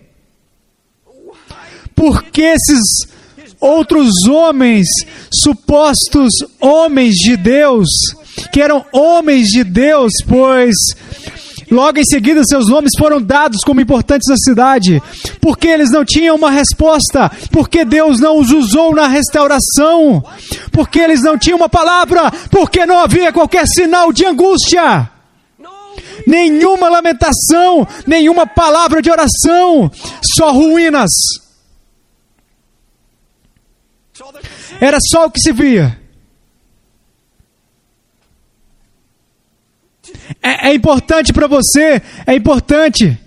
Porque 1.95 2.41
esses 2.41 2.81
outros 3.61 4.25
homens, 4.27 4.87
supostos 5.31 6.33
homens 6.59 7.17
de 7.17 7.37
Deus, 7.37 7.89
que 8.51 8.63
eram 8.63 8.83
homens 8.95 9.49
de 9.49 9.63
Deus, 9.63 10.15
pois 10.27 10.75
logo 11.71 11.99
em 11.99 12.05
seguida 12.05 12.43
seus 12.45 12.69
nomes 12.69 12.93
foram 12.99 13.21
dados 13.21 13.63
como 13.65 13.81
importantes 13.81 14.29
da 14.29 14.37
cidade, 14.37 15.03
porque 15.41 15.69
eles 15.69 15.91
não 15.91 16.05
tinham 16.05 16.37
uma 16.37 16.51
resposta, 16.51 17.31
porque 17.51 17.85
Deus 17.85 18.21
não 18.21 18.39
os 18.39 18.51
usou 18.51 18.95
na 18.95 19.09
restauração, 19.09 20.25
porque 20.73 21.01
eles 21.01 21.23
não 21.23 21.39
tinham 21.39 21.57
uma 21.57 21.69
palavra, 21.69 22.31
porque 22.51 22.87
não 22.87 22.99
havia 22.99 23.33
qualquer 23.33 23.67
sinal 23.67 24.13
de 24.13 24.25
angústia 24.25 25.11
nenhuma 26.27 26.89
lamentação, 26.89 27.87
nenhuma 28.07 28.47
palavra 28.47 29.01
de 29.01 29.11
oração, 29.11 29.91
só 30.21 30.53
ruínas. 30.53 31.11
Era 34.81 34.99
só 35.01 35.27
o 35.27 35.31
que 35.31 35.41
se 35.41 35.53
via. 35.53 36.06
É, 40.47 40.69
é 40.69 40.75
importante 40.75 41.33
para 41.33 41.49
você, 41.49 42.01
é 42.25 42.33
importante, 42.33 43.19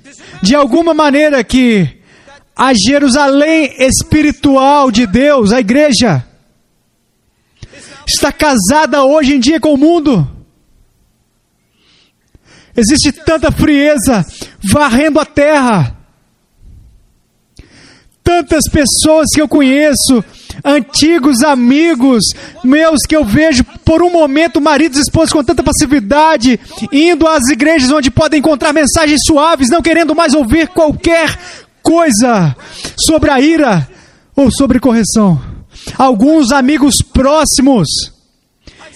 de 0.41 0.55
alguma 0.55 0.93
maneira, 0.93 1.43
que 1.43 1.99
a 2.55 2.71
Jerusalém 2.73 3.75
espiritual 3.77 4.89
de 4.89 5.05
Deus, 5.05 5.51
a 5.51 5.59
igreja, 5.59 6.25
está 8.07 8.31
casada 8.31 9.03
hoje 9.03 9.35
em 9.35 9.39
dia 9.39 9.59
com 9.59 9.73
o 9.73 9.77
mundo. 9.77 10.25
Existe 12.73 13.11
tanta 13.11 13.51
frieza 13.51 14.25
varrendo 14.63 15.19
a 15.19 15.25
terra. 15.25 15.97
Tantas 18.23 18.63
pessoas 18.71 19.27
que 19.33 19.41
eu 19.41 19.47
conheço, 19.49 20.23
antigos 20.63 21.41
amigos 21.43 22.23
meus 22.63 23.01
que 23.07 23.15
eu 23.15 23.23
vejo 23.23 23.63
por 23.85 24.01
um 24.01 24.11
momento, 24.11 24.61
maridos 24.61 24.97
e 24.97 25.01
esposas 25.01 25.33
com 25.33 25.43
tanta 25.43 25.63
passividade, 25.63 26.59
indo 26.91 27.27
às 27.27 27.47
igrejas 27.49 27.91
onde 27.91 28.11
podem 28.11 28.39
encontrar 28.39 28.73
mensagens 28.73 29.21
suaves, 29.25 29.69
não 29.69 29.81
querendo 29.81 30.15
mais 30.15 30.33
ouvir 30.33 30.67
qualquer 30.69 31.37
coisa 31.81 32.55
sobre 32.97 33.31
a 33.31 33.39
ira 33.39 33.87
ou 34.35 34.51
sobre 34.51 34.79
correção. 34.79 35.39
Alguns 35.97 36.51
amigos 36.51 36.97
próximos, 37.01 37.87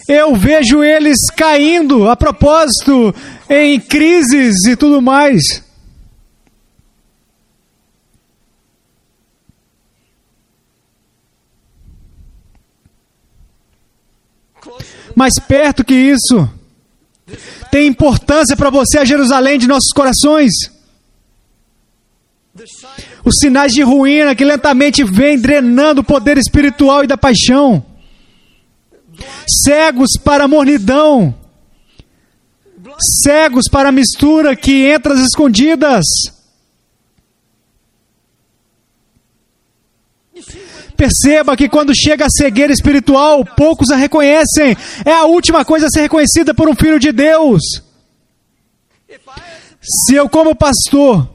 eu 0.08 0.36
vejo 0.36 0.84
eles 0.84 1.17
caindo 1.36 2.10
a 2.10 2.15
propósito 2.15 3.13
em 3.50 3.79
crises 3.79 4.65
e 4.67 4.75
tudo 4.75 5.01
mais. 5.01 5.63
Mais 15.15 15.34
perto 15.48 15.84
que 15.84 15.93
isso, 15.93 16.50
tem 17.72 17.88
importância 17.88 18.55
para 18.55 18.70
você 18.70 19.00
a 19.00 19.05
Jerusalém 19.05 19.58
de 19.58 19.67
nossos 19.67 19.91
corações. 19.91 20.51
Os 23.25 23.38
sinais 23.39 23.74
de 23.74 23.82
ruína 23.82 24.36
que 24.36 24.46
lentamente 24.46 25.03
vêm 25.03 25.39
drenando 25.39 26.01
o 26.01 26.03
poder 26.03 26.38
espiritual 26.38 27.04
e 27.04 27.08
da 27.08 27.17
paixão. 27.17 27.84
Cegos 29.63 30.12
para 30.23 30.43
a 30.43 30.47
mornidão. 30.47 31.34
Cegos 33.23 33.65
para 33.71 33.89
a 33.89 33.91
mistura 33.91 34.56
que 34.56 34.86
entra 34.86 35.13
às 35.13 35.19
escondidas. 35.19 36.06
Perceba 40.95 41.58
que 41.58 41.67
quando 41.67 41.95
chega 41.95 42.25
a 42.25 42.29
cegueira 42.29 42.71
espiritual, 42.71 43.43
poucos 43.43 43.89
a 43.89 43.95
reconhecem. 43.95 44.75
É 45.06 45.13
a 45.13 45.25
última 45.25 45.65
coisa 45.65 45.88
a 45.88 45.89
ser 45.89 46.01
reconhecida 46.01 46.53
por 46.53 46.69
um 46.69 46.75
filho 46.75 46.99
de 46.99 47.12
Deus. 47.12 47.62
Se 49.82 50.15
eu, 50.15 50.29
como 50.29 50.56
pastor, 50.56 51.27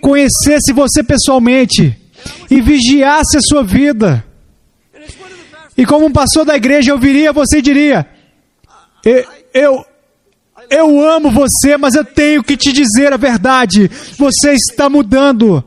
conhecesse 0.00 0.72
você 0.72 1.02
pessoalmente 1.02 1.96
e 2.50 2.60
vigiasse 2.60 3.36
a 3.36 3.40
sua 3.40 3.62
vida, 3.62 4.24
e 5.76 5.84
como 5.84 6.06
um 6.06 6.12
pastor 6.12 6.44
da 6.44 6.56
igreja, 6.56 6.90
eu 6.90 6.98
viria 6.98 7.32
você 7.32 7.58
e 7.58 7.62
diria: 7.62 8.06
eu, 9.04 9.24
eu, 9.52 9.86
eu 10.70 11.08
amo 11.08 11.30
você, 11.30 11.76
mas 11.76 11.94
eu 11.94 12.04
tenho 12.04 12.42
que 12.42 12.56
te 12.56 12.72
dizer 12.72 13.12
a 13.12 13.16
verdade. 13.16 13.88
Você 14.18 14.52
está 14.52 14.88
mudando. 14.88 15.62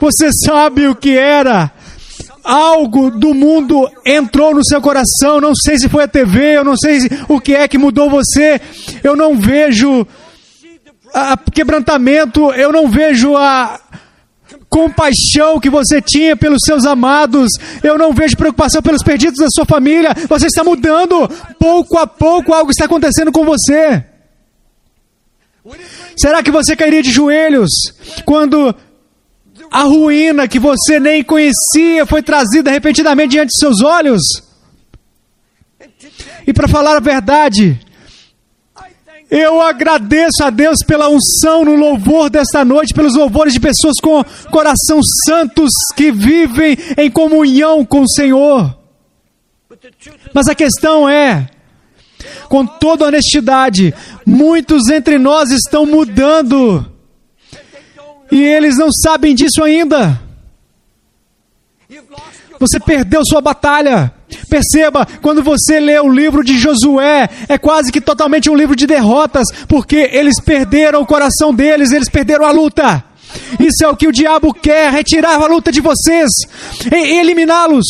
Você 0.00 0.30
sabe 0.44 0.88
o 0.88 0.94
que 0.94 1.16
era 1.16 1.72
algo 2.44 3.10
do 3.10 3.32
mundo 3.34 3.90
entrou 4.04 4.54
no 4.54 4.64
seu 4.64 4.80
coração. 4.80 5.40
Não 5.40 5.54
sei 5.54 5.78
se 5.78 5.88
foi 5.88 6.04
a 6.04 6.08
TV, 6.08 6.58
eu 6.58 6.64
não 6.64 6.76
sei 6.76 6.98
o 7.28 7.40
que 7.40 7.54
é 7.54 7.66
que 7.66 7.78
mudou 7.78 8.10
você. 8.10 8.60
Eu 9.02 9.16
não 9.16 9.36
vejo 9.36 10.06
a 11.12 11.36
quebrantamento, 11.36 12.52
eu 12.52 12.70
não 12.70 12.88
vejo 12.88 13.36
a 13.36 13.80
compaixão 14.68 15.60
que 15.60 15.70
você 15.70 16.02
tinha 16.02 16.36
pelos 16.36 16.60
seus 16.64 16.84
amados. 16.84 17.50
Eu 17.82 17.96
não 17.96 18.12
vejo 18.12 18.36
preocupação 18.36 18.82
pelos 18.82 19.02
perdidos 19.02 19.38
da 19.38 19.48
sua 19.48 19.64
família. 19.64 20.14
Você 20.28 20.46
está 20.46 20.62
mudando. 20.62 21.28
Pouco 21.58 21.96
a 21.96 22.06
pouco 22.06 22.52
algo 22.52 22.70
está 22.70 22.84
acontecendo 22.84 23.32
com 23.32 23.44
você. 23.44 24.04
Será 26.16 26.42
que 26.42 26.50
você 26.50 26.76
cairia 26.76 27.02
de 27.02 27.10
joelhos 27.10 27.70
quando 28.24 28.74
a 29.70 29.82
ruína 29.82 30.48
que 30.48 30.58
você 30.58 31.00
nem 31.00 31.22
conhecia 31.22 32.06
foi 32.06 32.22
trazida 32.22 32.70
repentinamente 32.70 33.30
diante 33.30 33.50
de 33.50 33.58
seus 33.58 33.82
olhos. 33.82 34.22
E 36.46 36.52
para 36.52 36.68
falar 36.68 36.96
a 36.96 37.00
verdade, 37.00 37.80
eu 39.30 39.60
agradeço 39.60 40.44
a 40.44 40.50
Deus 40.50 40.78
pela 40.86 41.08
unção 41.08 41.64
no 41.64 41.74
louvor 41.74 42.30
desta 42.30 42.64
noite, 42.64 42.94
pelos 42.94 43.16
louvores 43.16 43.52
de 43.52 43.60
pessoas 43.60 43.96
com 44.00 44.22
coração 44.50 45.00
santos 45.26 45.70
que 45.96 46.12
vivem 46.12 46.76
em 46.96 47.10
comunhão 47.10 47.84
com 47.84 48.02
o 48.02 48.08
Senhor. 48.08 48.78
Mas 50.32 50.46
a 50.46 50.54
questão 50.54 51.08
é, 51.08 51.48
com 52.48 52.66
toda 52.66 53.06
honestidade, 53.06 53.94
muitos 54.24 54.88
entre 54.88 55.18
nós 55.18 55.50
estão 55.50 55.84
mudando 55.84 56.93
e 58.34 58.42
eles 58.42 58.76
não 58.76 58.90
sabem 58.90 59.32
disso 59.32 59.62
ainda. 59.62 60.20
Você 62.58 62.80
perdeu 62.80 63.22
sua 63.24 63.40
batalha. 63.40 64.12
Perceba, 64.50 65.06
quando 65.22 65.40
você 65.40 65.78
lê 65.78 66.00
o 66.00 66.08
livro 66.08 66.42
de 66.42 66.58
Josué, 66.58 67.28
é 67.48 67.56
quase 67.56 67.92
que 67.92 68.00
totalmente 68.00 68.50
um 68.50 68.56
livro 68.56 68.74
de 68.74 68.88
derrotas, 68.88 69.46
porque 69.68 70.10
eles 70.12 70.40
perderam 70.40 71.00
o 71.00 71.06
coração 71.06 71.54
deles, 71.54 71.92
eles 71.92 72.08
perderam 72.08 72.44
a 72.44 72.50
luta. 72.50 73.04
Isso 73.60 73.84
é 73.84 73.88
o 73.88 73.96
que 73.96 74.08
o 74.08 74.12
diabo 74.12 74.52
quer: 74.52 74.90
retirar 74.90 75.40
a 75.40 75.46
luta 75.46 75.70
de 75.70 75.80
vocês, 75.80 76.30
eliminá-los. 76.90 77.86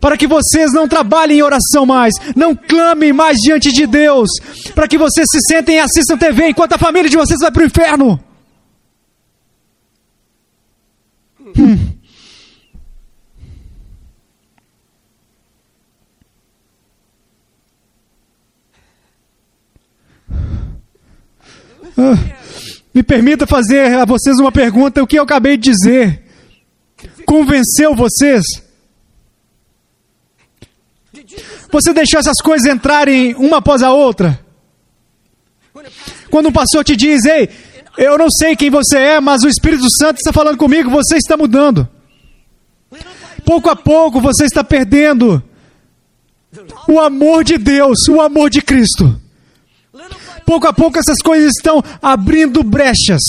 Para 0.00 0.16
que 0.16 0.26
vocês 0.26 0.72
não 0.72 0.88
trabalhem 0.88 1.38
em 1.38 1.42
oração 1.42 1.86
mais, 1.86 2.14
não 2.34 2.54
clamem 2.54 3.12
mais 3.12 3.38
diante 3.38 3.72
de 3.72 3.86
Deus, 3.86 4.28
para 4.74 4.88
que 4.88 4.98
vocês 4.98 5.26
se 5.30 5.38
sentem 5.48 5.76
e 5.76 5.80
assistam 5.80 6.18
TV 6.18 6.48
enquanto 6.48 6.72
a 6.72 6.78
família 6.78 7.08
de 7.08 7.16
vocês 7.16 7.40
vai 7.40 7.52
para 7.52 7.62
o 7.62 7.66
inferno. 7.66 8.25
Ah, 21.98 22.12
me 22.94 23.02
permita 23.02 23.46
fazer 23.46 23.94
a 23.94 24.04
vocês 24.04 24.38
uma 24.38 24.52
pergunta: 24.52 25.02
o 25.02 25.06
que 25.06 25.18
eu 25.18 25.22
acabei 25.22 25.56
de 25.56 25.70
dizer 25.70 26.22
convenceu 27.24 27.94
vocês? 27.94 28.44
Você 31.70 31.92
deixou 31.92 32.20
essas 32.20 32.40
coisas 32.42 32.72
entrarem 32.72 33.34
uma 33.34 33.58
após 33.58 33.82
a 33.82 33.92
outra? 33.92 34.38
Quando 36.30 36.48
um 36.48 36.52
pastor 36.52 36.84
te 36.84 36.94
diz, 36.94 37.24
ei, 37.24 37.48
eu 37.96 38.18
não 38.18 38.30
sei 38.30 38.54
quem 38.56 38.70
você 38.70 38.98
é, 38.98 39.20
mas 39.20 39.42
o 39.42 39.48
Espírito 39.48 39.86
Santo 39.96 40.18
está 40.18 40.32
falando 40.32 40.56
comigo, 40.56 40.90
você 40.90 41.16
está 41.16 41.36
mudando. 41.36 41.88
Pouco 43.44 43.70
a 43.70 43.76
pouco 43.76 44.20
você 44.20 44.44
está 44.44 44.62
perdendo 44.64 45.42
o 46.88 47.00
amor 47.00 47.44
de 47.44 47.58
Deus, 47.58 48.08
o 48.08 48.20
amor 48.20 48.50
de 48.50 48.60
Cristo. 48.60 49.20
Pouco 50.44 50.66
a 50.66 50.72
pouco 50.72 50.98
essas 50.98 51.18
coisas 51.18 51.52
estão 51.56 51.82
abrindo 52.00 52.62
brechas. 52.62 53.22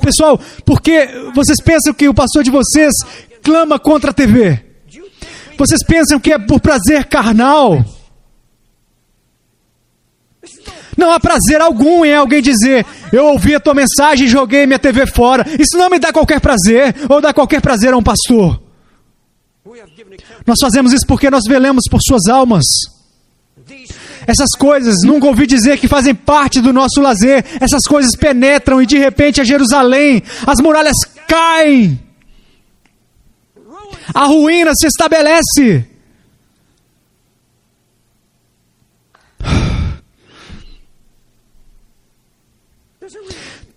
Pessoal, 0.00 0.40
porque 0.64 1.08
vocês 1.34 1.60
pensam 1.62 1.92
que 1.92 2.08
o 2.08 2.14
pastor 2.14 2.42
de 2.42 2.50
vocês 2.50 2.92
clama 3.42 3.78
contra 3.78 4.10
a 4.10 4.14
TV? 4.14 4.64
Vocês 5.58 5.84
pensam 5.84 6.18
que 6.18 6.32
é 6.32 6.38
por 6.38 6.60
prazer 6.60 7.04
carnal? 7.04 7.84
Não 10.96 11.10
há 11.10 11.18
prazer 11.18 11.60
algum 11.60 12.04
em 12.04 12.14
alguém 12.14 12.42
dizer: 12.42 12.84
Eu 13.12 13.26
ouvi 13.26 13.54
a 13.54 13.60
tua 13.60 13.74
mensagem 13.74 14.26
e 14.26 14.30
joguei 14.30 14.66
minha 14.66 14.78
TV 14.78 15.06
fora. 15.06 15.46
Isso 15.58 15.76
não 15.76 15.88
me 15.88 15.98
dá 15.98 16.12
qualquer 16.12 16.40
prazer, 16.40 16.94
ou 17.08 17.20
dá 17.20 17.32
qualquer 17.32 17.60
prazer 17.60 17.92
a 17.92 17.96
um 17.96 18.02
pastor. 18.02 18.60
Nós 20.46 20.58
fazemos 20.60 20.92
isso 20.92 21.06
porque 21.06 21.30
nós 21.30 21.44
velemos 21.48 21.84
por 21.90 22.00
suas 22.02 22.26
almas. 22.26 22.64
Essas 24.26 24.50
coisas, 24.56 24.96
nunca 25.04 25.26
ouvi 25.26 25.46
dizer 25.46 25.78
que 25.78 25.88
fazem 25.88 26.14
parte 26.14 26.60
do 26.60 26.72
nosso 26.72 27.00
lazer. 27.00 27.44
Essas 27.60 27.82
coisas 27.82 28.14
penetram 28.14 28.80
e 28.80 28.86
de 28.86 28.98
repente 28.98 29.40
a 29.40 29.44
Jerusalém, 29.44 30.22
as 30.46 30.60
muralhas 30.60 30.96
caem. 31.26 32.00
A 34.14 34.26
ruína 34.26 34.72
se 34.74 34.86
estabelece. 34.86 35.91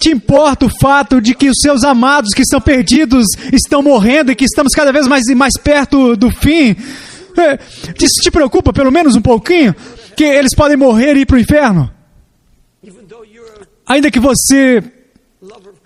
Te 0.06 0.12
importa 0.12 0.68
o 0.68 0.70
fato 0.70 1.20
de 1.20 1.34
que 1.34 1.50
os 1.50 1.58
seus 1.60 1.84
amados 1.84 2.30
que 2.36 2.44
estão 2.44 2.62
perdidos 2.62 3.26
estão 3.52 3.82
morrendo 3.82 4.32
e 4.32 4.36
que 4.36 4.46
estamos 4.46 4.72
cada 4.72 4.92
vez 4.92 5.08
mais 5.08 5.24
mais 5.36 5.58
perto 5.58 6.16
do 6.16 6.30
fim? 6.30 6.76
É, 7.36 7.58
isso 8.00 8.22
te 8.22 8.30
preocupa 8.30 8.72
pelo 8.72 8.92
menos 8.92 9.16
um 9.16 9.22
pouquinho? 9.22 9.74
Que 10.16 10.24
eles 10.24 10.54
podem 10.56 10.78
morrer 10.78 11.18
e 11.18 11.22
ir 11.22 11.26
para 11.26 11.38
o 11.38 11.40
inferno? 11.40 11.92
Ainda 13.88 14.12
que 14.12 14.20
você 14.20 14.84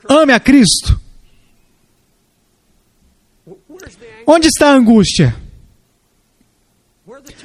ame 0.10 0.34
a 0.34 0.39
Cristo. 0.41 0.99
Onde 4.27 4.47
está 4.47 4.71
a 4.71 4.75
angústia? 4.75 5.34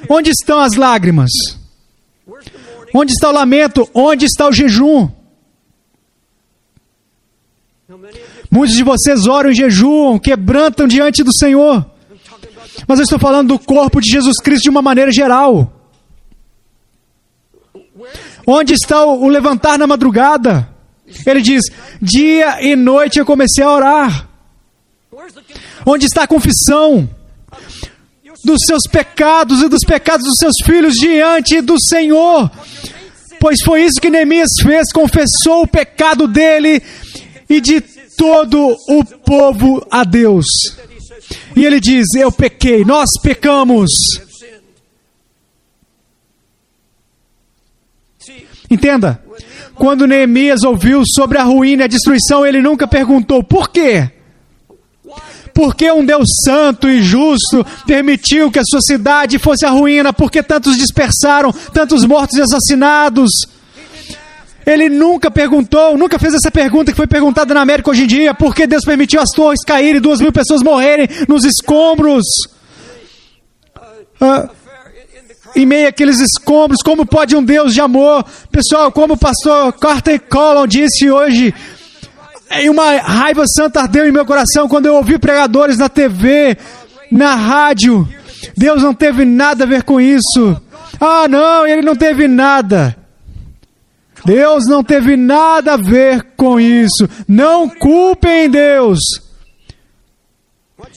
Onde 0.09 0.29
estão 0.29 0.59
as 0.59 0.73
lágrimas? 0.73 1.31
Onde 2.93 3.13
está 3.13 3.29
o 3.29 3.33
lamento? 3.33 3.89
Onde 3.93 4.25
está 4.25 4.49
o 4.49 4.51
jejum? 4.51 5.09
Muitos 8.55 8.77
de 8.77 8.83
vocês 8.83 9.27
oram 9.27 9.51
e 9.51 9.53
jejuam, 9.53 10.17
quebrantam 10.17 10.87
diante 10.87 11.21
do 11.23 11.35
Senhor. 11.35 11.85
Mas 12.87 12.99
eu 12.99 13.03
estou 13.03 13.19
falando 13.19 13.49
do 13.49 13.59
corpo 13.59 13.99
de 13.99 14.09
Jesus 14.09 14.37
Cristo 14.41 14.63
de 14.63 14.69
uma 14.69 14.81
maneira 14.81 15.11
geral. 15.11 15.73
Onde 18.47 18.73
está 18.73 19.03
o, 19.03 19.27
levantar 19.27 19.77
na 19.77 19.85
madrugada? 19.85 20.69
Ele 21.25 21.41
diz: 21.41 21.65
dia 22.01 22.61
e 22.61 22.77
noite 22.77 23.19
eu 23.19 23.25
comecei 23.25 23.61
a 23.61 23.69
orar. 23.69 24.29
Onde 25.85 26.05
está 26.05 26.23
a 26.23 26.27
confissão 26.27 27.09
dos 28.41 28.61
seus 28.65 28.83
pecados 28.89 29.61
e 29.61 29.67
dos 29.67 29.83
pecados 29.83 30.25
dos 30.25 30.37
seus 30.39 30.55
filhos 30.63 30.93
diante 30.93 31.59
do 31.59 31.75
Senhor? 31.77 32.49
Pois 33.37 33.57
foi 33.65 33.83
isso 33.83 33.99
que 33.99 34.09
Neemias 34.09 34.51
fez, 34.61 34.93
confessou 34.93 35.63
o 35.63 35.67
pecado 35.67 36.25
dele 36.25 36.81
e 37.49 37.59
de 37.59 37.83
todo 38.17 38.75
o 38.87 39.03
povo 39.03 39.85
a 39.89 40.03
Deus. 40.03 40.45
E 41.55 41.65
ele 41.65 41.79
diz: 41.79 42.13
Eu 42.15 42.31
pequei, 42.31 42.83
nós 42.83 43.09
pecamos. 43.21 43.91
Entenda, 48.69 49.23
quando 49.75 50.07
Neemias 50.07 50.63
ouviu 50.63 51.03
sobre 51.05 51.37
a 51.37 51.43
ruína 51.43 51.83
e 51.83 51.85
a 51.85 51.87
destruição, 51.87 52.45
ele 52.45 52.61
nunca 52.61 52.87
perguntou 52.87 53.43
por 53.43 53.69
quê. 53.69 54.09
Por 55.53 55.73
que 55.73 55.89
um 55.89 56.05
Deus 56.05 56.27
santo 56.43 56.89
e 56.89 57.01
justo 57.01 57.65
permitiu 57.87 58.51
que 58.51 58.59
a 58.59 58.63
sua 58.65 58.81
cidade 58.81 59.39
fosse 59.39 59.65
a 59.65 59.69
ruína? 59.69 60.11
Por 60.11 60.29
que 60.29 60.43
tantos 60.43 60.75
dispersaram, 60.75 61.51
tantos 61.73 62.03
mortos 62.03 62.37
e 62.37 62.41
assassinados? 62.41 63.29
Ele 64.65 64.89
nunca 64.89 65.29
perguntou, 65.29 65.97
nunca 65.97 66.17
fez 66.17 66.33
essa 66.33 66.49
pergunta 66.49 66.91
que 66.91 66.97
foi 66.97 67.05
perguntada 67.05 67.53
na 67.53 67.61
América 67.61 67.91
hoje 67.91 68.03
em 68.03 68.07
dia: 68.07 68.33
por 68.33 68.55
que 68.55 68.65
Deus 68.65 68.83
permitiu 68.83 69.21
as 69.21 69.29
torres 69.29 69.63
caírem 69.63 69.97
e 69.97 69.99
duas 69.99 70.19
mil 70.19 70.31
pessoas 70.31 70.63
morrerem 70.63 71.07
nos 71.27 71.45
escombros? 71.45 72.23
Ah, 74.19 74.49
em 75.55 75.65
meio 75.65 75.87
àqueles 75.87 76.19
escombros, 76.19 76.81
como 76.83 77.05
pode 77.05 77.35
um 77.35 77.43
Deus 77.43 77.73
de 77.73 77.79
amor? 77.79 78.25
Pessoal, 78.51 78.91
como 78.91 79.13
o 79.13 79.17
pastor 79.17 79.71
Carter 79.73 80.19
Collin 80.19 80.67
disse 80.67 81.09
hoje, 81.09 81.53
em 82.51 82.69
uma 82.69 82.97
raiva 82.97 83.45
santa 83.47 83.81
ardeu 83.81 84.07
em 84.07 84.11
meu 84.11 84.25
coração 84.25 84.67
quando 84.67 84.87
eu 84.87 84.95
ouvi 84.95 85.17
pregadores 85.17 85.77
na 85.77 85.87
TV, 85.87 86.57
na 87.11 87.35
rádio. 87.35 88.07
Deus 88.57 88.83
não 88.83 88.93
teve 88.93 89.23
nada 89.25 89.63
a 89.63 89.67
ver 89.67 89.83
com 89.83 89.99
isso. 90.01 90.59
Ah, 90.99 91.27
não, 91.27 91.65
ele 91.65 91.81
não 91.81 91.95
teve 91.95 92.27
nada. 92.27 93.04
Deus 94.25 94.65
não 94.67 94.83
teve 94.83 95.15
nada 95.15 95.73
a 95.73 95.77
ver 95.77 96.23
com 96.35 96.59
isso. 96.59 97.07
Não 97.27 97.69
culpem 97.69 98.49
Deus. 98.49 98.99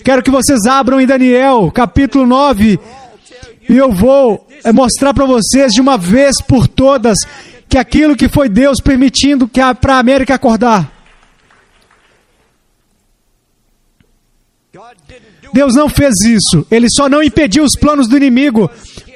Quero 0.02 0.22
que 0.22 0.30
vocês 0.30 0.64
abram 0.66 1.00
em 1.00 1.06
Daniel, 1.06 1.70
capítulo 1.70 2.26
9, 2.26 2.80
e 3.68 3.76
eu 3.76 3.92
vou 3.92 4.46
eh, 4.64 4.72
mostrar 4.72 5.12
para 5.12 5.26
vocês 5.26 5.72
de 5.72 5.80
uma 5.80 5.98
vez 5.98 6.40
por 6.40 6.66
todas 6.66 7.18
que 7.68 7.76
aquilo 7.76 8.16
que 8.16 8.28
foi 8.28 8.48
Deus 8.48 8.80
permitindo 8.80 9.46
que 9.46 9.60
para 9.80 9.96
a 9.96 9.98
América 9.98 10.34
acordar. 10.34 10.90
Deus 15.52 15.74
não 15.74 15.88
fez 15.88 16.14
isso. 16.24 16.66
Ele 16.70 16.86
só 16.90 17.08
não 17.08 17.22
impediu 17.22 17.64
os 17.64 17.74
planos 17.74 18.08
do 18.08 18.16
inimigo, 18.16 18.70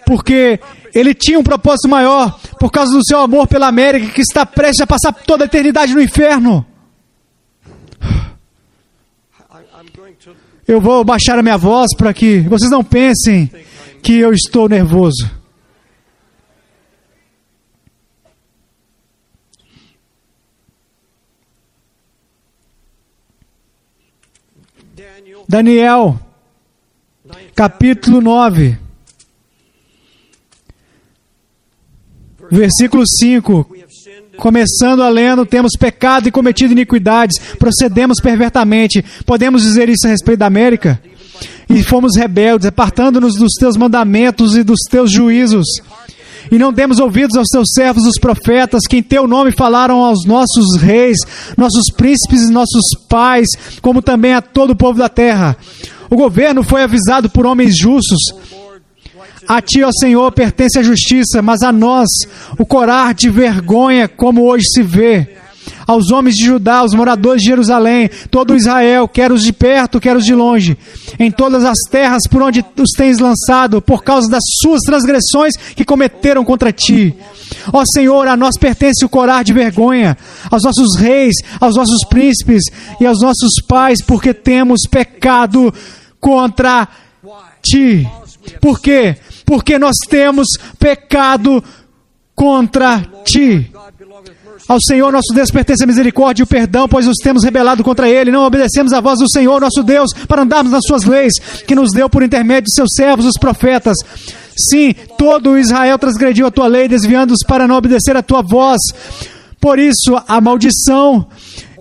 porque 0.05 0.61
ele 0.95 1.15
tinha 1.15 1.39
um 1.39 1.43
propósito 1.43 1.89
maior 1.89 2.39
por 2.63 2.71
causa 2.71 2.93
do 2.97 3.05
seu 3.05 3.19
amor 3.19 3.49
pela 3.49 3.67
América 3.67 4.13
que 4.15 4.21
está 4.21 4.47
prestes 4.47 4.83
a 4.83 4.87
passar 4.87 5.13
toda 5.13 5.43
a 5.43 5.47
eternidade 5.47 5.93
no 5.93 6.01
inferno. 6.01 6.65
Eu 10.65 10.81
vou 10.81 11.05
baixar 11.05 11.37
a 11.37 11.43
minha 11.43 11.59
voz 11.59 11.89
para 11.97 12.15
que 12.15 12.39
vocês 12.43 12.71
não 12.71 12.85
pensem 12.85 13.51
que 14.01 14.17
eu 14.17 14.33
estou 14.33 14.69
nervoso. 14.69 15.29
Daniel, 25.49 26.17
capítulo 27.57 28.21
9. 28.21 28.82
Versículo 32.53 33.03
5. 33.07 33.67
Começando 34.37 35.03
a 35.03 35.09
lendo, 35.09 35.47
temos 35.47 35.73
pecado 35.79 36.29
e 36.29 36.31
cometido 36.31 36.73
iniquidades, 36.73 37.39
procedemos 37.59 38.19
pervertamente. 38.21 39.03
Podemos 39.25 39.63
dizer 39.63 39.89
isso 39.89 40.07
a 40.07 40.11
respeito 40.11 40.41
da 40.41 40.47
América? 40.47 41.01
E 41.69 41.83
fomos 41.83 42.15
rebeldes, 42.15 42.67
apartando-nos 42.67 43.37
dos 43.37 43.55
teus 43.59 43.77
mandamentos 43.77 44.55
e 44.55 44.63
dos 44.63 44.81
teus 44.91 45.11
juízos. 45.11 45.67
E 46.51 46.59
não 46.59 46.73
demos 46.73 46.99
ouvidos 46.99 47.37
aos 47.37 47.49
teus 47.49 47.69
servos, 47.73 48.05
os 48.05 48.19
profetas, 48.21 48.83
que 48.87 48.99
em 48.99 49.03
teu 49.03 49.27
nome 49.27 49.53
falaram 49.53 50.03
aos 50.05 50.27
nossos 50.27 50.77
reis, 50.77 51.19
nossos 51.57 51.85
príncipes 51.97 52.43
e 52.43 52.53
nossos 52.53 52.83
pais, 53.09 53.49
como 53.81 54.03
também 54.03 54.35
a 54.35 54.43
todo 54.43 54.71
o 54.71 54.77
povo 54.77 54.99
da 54.99 55.09
terra. 55.09 55.57
O 56.11 56.17
governo 56.17 56.63
foi 56.63 56.83
avisado 56.83 57.31
por 57.31 57.47
homens 57.47 57.79
justos 57.79 58.19
a 59.47 59.61
ti, 59.61 59.83
ó 59.83 59.91
Senhor, 59.93 60.31
pertence 60.33 60.79
a 60.79 60.83
justiça, 60.83 61.43
mas 61.43 61.63
a 61.63 61.73
nós 61.73 62.09
o 62.59 62.65
corar 62.65 63.15
de 63.15 63.29
vergonha, 63.29 64.09
como 64.09 64.45
hoje 64.45 64.65
se 64.73 64.83
vê. 64.83 65.37
Aos 65.87 66.11
homens 66.11 66.37
de 66.37 66.45
Judá, 66.45 66.79
aos 66.79 66.95
moradores 66.95 67.43
de 67.43 67.49
Jerusalém, 67.49 68.09
todo 68.31 68.57
Israel, 68.57 69.09
quer 69.09 69.33
os 69.33 69.43
de 69.43 69.53
perto, 69.53 70.01
quer 70.01 70.17
os 70.17 70.25
de 70.25 70.35
longe, 70.35 70.77
em 71.19 71.31
todas 71.31 71.65
as 71.65 71.79
terras 71.91 72.23
por 72.31 72.43
onde 72.43 72.65
os 72.79 72.91
tens 72.97 73.19
lançado, 73.19 73.83
por 73.83 74.03
causa 74.03 74.29
das 74.29 74.43
suas 74.61 74.81
transgressões 74.83 75.55
que 75.75 75.85
cometeram 75.85 76.45
contra 76.45 76.73
ti. 76.73 77.15
Ó 77.73 77.83
Senhor, 77.95 78.27
a 78.29 78.37
nós 78.37 78.57
pertence 78.59 79.05
o 79.05 79.09
corar 79.09 79.45
de 79.45 79.53
vergonha, 79.53 80.17
aos 80.51 80.63
nossos 80.63 80.97
reis, 80.97 81.35
aos 81.61 81.77
nossos 81.77 82.05
príncipes 82.09 82.63
e 83.01 83.07
aos 83.07 83.21
nossos 83.21 83.61
pais, 83.67 84.01
porque 84.03 84.33
temos 84.33 84.83
pecado 84.89 85.73
contra 86.21 86.89
ti. 87.61 88.09
Por 88.61 88.81
quê? 88.81 89.17
Porque 89.53 89.79
nós 89.79 89.97
temos 90.09 90.47
pecado 90.79 91.63
contra 92.35 93.05
ti. 93.23 93.71
Ao 94.67 94.81
Senhor 94.81 95.13
nosso 95.13 95.35
Deus 95.35 95.51
pertence 95.51 95.85
a 95.85 95.87
misericórdia 95.87 96.41
e 96.43 96.45
o 96.45 96.47
perdão, 96.47 96.89
pois 96.89 97.05
nos 97.05 97.19
temos 97.23 97.45
rebelado 97.45 97.85
contra 97.85 98.09
Ele. 98.09 98.31
Não 98.31 98.47
obedecemos 98.47 98.95
a 98.95 99.01
voz 99.03 99.19
do 99.19 99.31
Senhor 99.31 99.61
nosso 99.61 99.83
Deus 99.83 100.11
para 100.27 100.41
andarmos 100.41 100.73
nas 100.73 100.85
suas 100.87 101.05
leis, 101.05 101.35
que 101.67 101.75
nos 101.75 101.93
deu 101.93 102.09
por 102.09 102.23
intermédio 102.23 102.71
de 102.71 102.75
seus 102.75 102.95
servos, 102.97 103.27
os 103.27 103.39
profetas. 103.39 103.95
Sim, 104.57 104.95
todo 105.19 105.59
Israel 105.59 105.99
transgrediu 105.99 106.47
a 106.47 106.51
tua 106.51 106.67
lei, 106.67 106.89
desviando-os 106.89 107.45
para 107.47 107.69
não 107.69 107.77
obedecer 107.77 108.17
a 108.17 108.23
tua 108.23 108.41
voz. 108.41 108.81
Por 109.61 109.79
isso, 109.79 110.19
a 110.27 110.41
maldição 110.41 111.27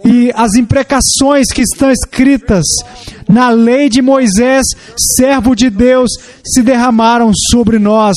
e 0.04 0.32
as 0.36 0.56
imprecações 0.56 1.48
que 1.54 1.62
estão 1.62 1.92
escritas 1.92 2.66
na 3.30 3.50
lei 3.50 3.90
de 3.90 4.02
Moisés, 4.02 4.66
servo 5.16 5.56
de 5.56 5.70
Deus, 5.70 6.10
se 6.44 6.62
derramaram 6.62 7.32
sobre 7.52 7.78
nós, 7.78 8.16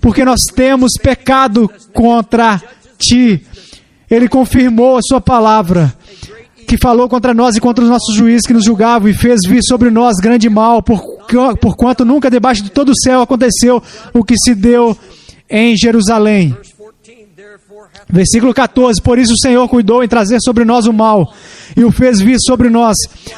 porque 0.00 0.24
nós 0.24 0.40
temos 0.54 0.92
pecado 1.00 1.70
contra 1.92 2.62
ti. 2.96 3.44
Ele 4.10 4.28
confirmou 4.28 4.96
a 4.96 5.02
sua 5.02 5.20
palavra, 5.20 5.92
que 6.66 6.78
falou 6.78 7.08
contra 7.08 7.34
nós 7.34 7.56
e 7.56 7.60
contra 7.60 7.84
os 7.84 7.90
nossos 7.90 8.14
juízes 8.14 8.46
que 8.46 8.52
nos 8.52 8.64
julgavam 8.64 9.08
e 9.08 9.14
fez 9.14 9.40
vir 9.46 9.62
sobre 9.62 9.90
nós 9.90 10.16
grande 10.16 10.48
mal, 10.48 10.82
por, 10.82 11.00
porquanto 11.60 12.04
nunca 12.04 12.30
debaixo 12.30 12.62
de 12.62 12.70
todo 12.70 12.90
o 12.90 13.00
céu 13.02 13.20
aconteceu 13.20 13.82
o 14.12 14.24
que 14.24 14.36
se 14.36 14.54
deu 14.54 14.96
em 15.50 15.76
Jerusalém. 15.76 16.56
Versículo 18.08 18.54
14: 18.54 19.02
Por 19.02 19.18
isso 19.18 19.32
o 19.32 19.38
Senhor 19.38 19.68
cuidou 19.68 20.02
em 20.02 20.08
trazer 20.08 20.38
sobre 20.40 20.64
nós 20.64 20.86
o 20.86 20.92
mal 20.92 21.34
e 21.76 21.84
o 21.84 21.90
fez 21.90 22.20
vir 22.20 22.38
sobre 22.40 22.70
nós, 22.70 22.96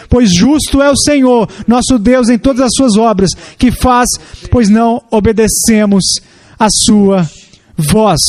pois 0.09 0.33
justo 0.33 0.83
é 0.83 0.91
o 0.91 0.97
Senhor, 0.97 1.49
nosso 1.67 1.99
Deus, 1.99 2.29
em 2.29 2.39
todas 2.39 2.63
as 2.63 2.71
suas 2.75 2.97
obras, 2.97 3.31
que 3.57 3.71
faz, 3.71 4.07
pois 4.51 4.69
não 4.69 5.03
obedecemos 5.11 6.05
a 6.59 6.69
sua 6.71 7.29
voz. 7.77 8.21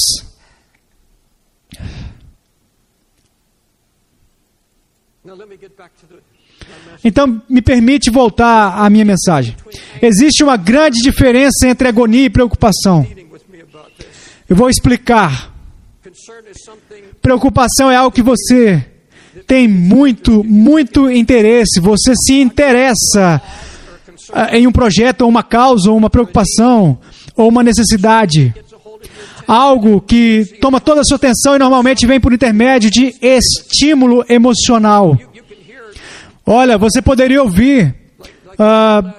Então, 7.04 7.42
me 7.50 7.62
permite 7.62 8.10
voltar 8.10 8.78
à 8.78 8.90
minha 8.90 9.06
mensagem. 9.06 9.56
Existe 10.02 10.44
uma 10.44 10.58
grande 10.58 11.02
diferença 11.02 11.68
entre 11.68 11.88
agonia 11.88 12.26
e 12.26 12.30
preocupação. 12.30 13.06
Eu 14.48 14.56
vou 14.56 14.70
explicar. 14.70 15.59
Preocupação 17.22 17.92
é 17.92 17.96
algo 17.96 18.14
que 18.14 18.22
você 18.22 18.84
tem 19.46 19.68
muito, 19.68 20.44
muito 20.44 21.10
interesse, 21.10 21.80
você 21.80 22.14
se 22.16 22.40
interessa 22.40 23.42
ah, 24.34 24.58
em 24.58 24.68
um 24.68 24.72
projeto, 24.72 25.22
ou 25.22 25.30
uma 25.30 25.44
causa, 25.44 25.92
ou 25.92 25.98
uma 25.98 26.10
preocupação, 26.10 27.00
ou 27.36 27.50
uma 27.50 27.64
necessidade. 27.64 28.54
Algo 29.48 30.02
que 30.02 30.46
toma 30.62 30.80
toda 30.80 31.02
a 31.02 31.04
sua 31.04 31.18
atenção 31.18 31.56
e 31.56 31.60
normalmente 31.60 32.06
vem 32.06 32.20
por 32.20 32.34
intermédio 32.34 32.90
de 32.90 33.16
estímulo 33.22 34.24
emocional. 34.30 35.18
Olha, 36.46 36.78
você 36.78 37.02
poderia 37.02 37.42
ouvir, 37.42 37.96
uh, 38.54 39.14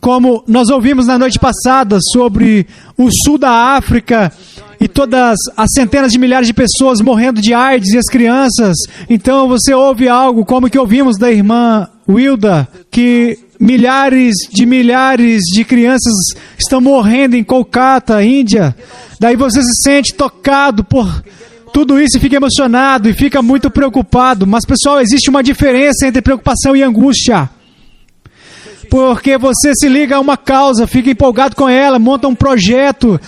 como 0.00 0.44
nós 0.46 0.68
ouvimos 0.68 1.06
na 1.06 1.18
noite 1.18 1.38
passada, 1.38 1.98
sobre 2.00 2.66
o 2.96 3.08
sul 3.10 3.38
da 3.38 3.76
África 3.76 4.32
e 4.80 4.86
todas 4.86 5.36
as 5.56 5.70
centenas 5.74 6.12
de 6.12 6.18
milhares 6.18 6.46
de 6.46 6.54
pessoas 6.54 7.00
morrendo 7.00 7.40
de 7.40 7.52
AIDS 7.52 7.92
e 7.92 7.98
as 7.98 8.06
crianças. 8.06 8.76
Então 9.08 9.48
você 9.48 9.74
ouve 9.74 10.08
algo 10.08 10.44
como 10.44 10.70
que 10.70 10.78
ouvimos 10.78 11.18
da 11.18 11.30
irmã 11.30 11.88
Wilda, 12.08 12.68
que 12.90 13.38
milhares 13.58 14.34
de 14.50 14.64
milhares 14.64 15.42
de 15.52 15.64
crianças 15.64 16.12
estão 16.58 16.80
morrendo 16.80 17.36
em 17.36 17.42
Kolkata, 17.42 18.22
Índia. 18.22 18.74
Daí 19.18 19.36
você 19.36 19.62
se 19.62 19.82
sente 19.82 20.14
tocado 20.14 20.84
por 20.84 21.22
tudo 21.72 22.00
isso 22.00 22.16
e 22.16 22.20
fica 22.20 22.36
emocionado 22.36 23.08
e 23.08 23.12
fica 23.12 23.42
muito 23.42 23.70
preocupado. 23.70 24.46
Mas 24.46 24.64
pessoal, 24.64 25.00
existe 25.00 25.28
uma 25.28 25.42
diferença 25.42 26.06
entre 26.06 26.22
preocupação 26.22 26.74
e 26.76 26.82
angústia. 26.82 27.50
Porque 28.90 29.36
você 29.36 29.72
se 29.74 29.88
liga 29.88 30.16
a 30.16 30.20
uma 30.20 30.36
causa, 30.36 30.86
fica 30.86 31.10
empolgado 31.10 31.54
com 31.54 31.68
ela, 31.68 31.98
monta 31.98 32.26
um 32.26 32.34
projeto, 32.34 33.20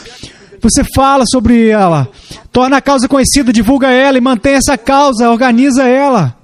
você 0.62 0.82
fala 0.94 1.24
sobre 1.26 1.68
ela, 1.68 2.08
torna 2.52 2.76
a 2.76 2.80
causa 2.80 3.08
conhecida, 3.08 3.52
divulga 3.52 3.90
ela 3.90 4.18
e 4.18 4.20
mantém 4.20 4.54
essa 4.54 4.76
causa, 4.76 5.30
organiza 5.30 5.86
ela. 5.86 6.36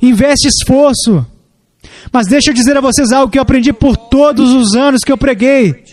Investe 0.00 0.48
esforço. 0.48 1.24
Mas 2.12 2.26
deixa 2.26 2.50
eu 2.50 2.54
dizer 2.54 2.76
a 2.76 2.80
vocês 2.80 3.10
algo 3.12 3.30
que 3.30 3.38
eu 3.38 3.42
aprendi 3.42 3.72
por 3.72 3.96
todos 3.96 4.52
os 4.52 4.74
anos 4.74 5.00
que 5.00 5.10
eu 5.10 5.18
preguei. 5.18 5.84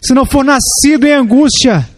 Se 0.00 0.14
não 0.14 0.24
for 0.24 0.44
nascido 0.44 1.06
em 1.06 1.12
angústia, 1.12 1.88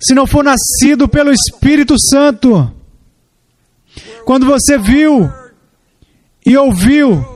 se 0.00 0.14
não 0.14 0.26
for 0.26 0.44
nascido 0.44 1.08
pelo 1.08 1.32
Espírito 1.32 1.96
Santo, 1.98 2.72
quando 4.24 4.46
você 4.46 4.78
viu 4.78 5.30
e 6.44 6.56
ouviu 6.56 7.35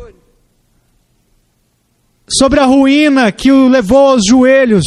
sobre 2.31 2.61
a 2.61 2.65
ruína 2.65 3.33
que 3.33 3.51
o 3.51 3.69
levou 3.69 4.11
aos 4.11 4.23
joelhos 4.25 4.85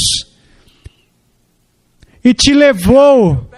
e 2.23 2.33
te 2.33 2.53
levou 2.53 3.49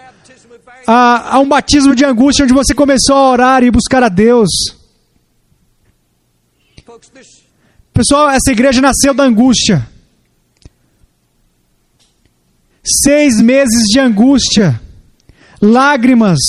a, 0.88 1.36
a, 1.36 1.40
um 1.40 1.48
batismo 1.48 1.96
de 1.96 2.04
angústia 2.04 2.44
onde 2.44 2.54
você 2.54 2.74
começou 2.74 3.16
a 3.16 3.30
orar 3.30 3.64
e 3.64 3.70
buscar 3.70 4.02
a 4.02 4.10
Deus. 4.10 4.50
Pessoal, 7.94 8.30
essa 8.30 8.52
igreja 8.52 8.82
nasceu 8.82 9.14
da 9.14 9.24
angústia. 9.24 9.88
Seis 12.84 13.40
meses 13.42 13.86
de 13.88 14.00
angústia, 14.00 14.80
lágrimas, 15.62 16.40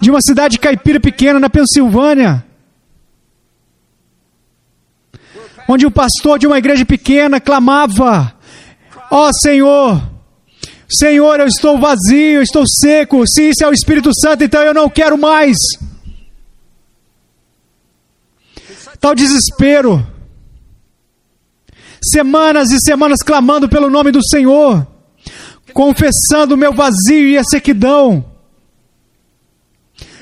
de 0.00 0.10
uma 0.10 0.20
cidade 0.20 0.58
caipira 0.58 1.00
pequena 1.00 1.38
na 1.38 1.48
Pensilvânia 1.48 2.44
onde 5.72 5.86
o 5.86 5.90
pastor 5.90 6.38
de 6.38 6.46
uma 6.46 6.58
igreja 6.58 6.84
pequena 6.84 7.40
clamava: 7.40 8.34
Ó 9.10 9.28
oh, 9.28 9.30
Senhor, 9.32 10.02
Senhor, 10.88 11.40
eu 11.40 11.46
estou 11.46 11.78
vazio, 11.78 12.36
eu 12.36 12.42
estou 12.42 12.64
seco. 12.66 13.26
Se 13.26 13.50
isso 13.50 13.64
é 13.64 13.68
o 13.68 13.72
Espírito 13.72 14.10
Santo, 14.14 14.44
então 14.44 14.62
eu 14.62 14.74
não 14.74 14.90
quero 14.90 15.16
mais. 15.16 15.56
Tal 19.00 19.14
desespero. 19.14 20.06
Semanas 22.04 22.70
e 22.70 22.78
semanas 22.80 23.18
clamando 23.24 23.68
pelo 23.68 23.88
nome 23.88 24.10
do 24.10 24.22
Senhor, 24.26 24.86
confessando 25.72 26.54
o 26.54 26.58
meu 26.58 26.72
vazio 26.72 27.28
e 27.28 27.38
a 27.38 27.44
sequidão. 27.44 28.31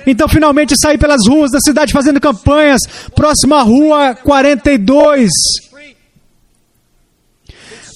Então 0.07 0.29
finalmente 0.29 0.75
saí 0.81 0.97
pelas 0.99 1.27
ruas 1.29 1.51
da 1.51 1.61
cidade 1.61 1.93
fazendo 1.93 2.21
campanhas, 2.21 2.81
próxima 3.15 3.63
rua 3.63 4.15
42. 4.15 5.31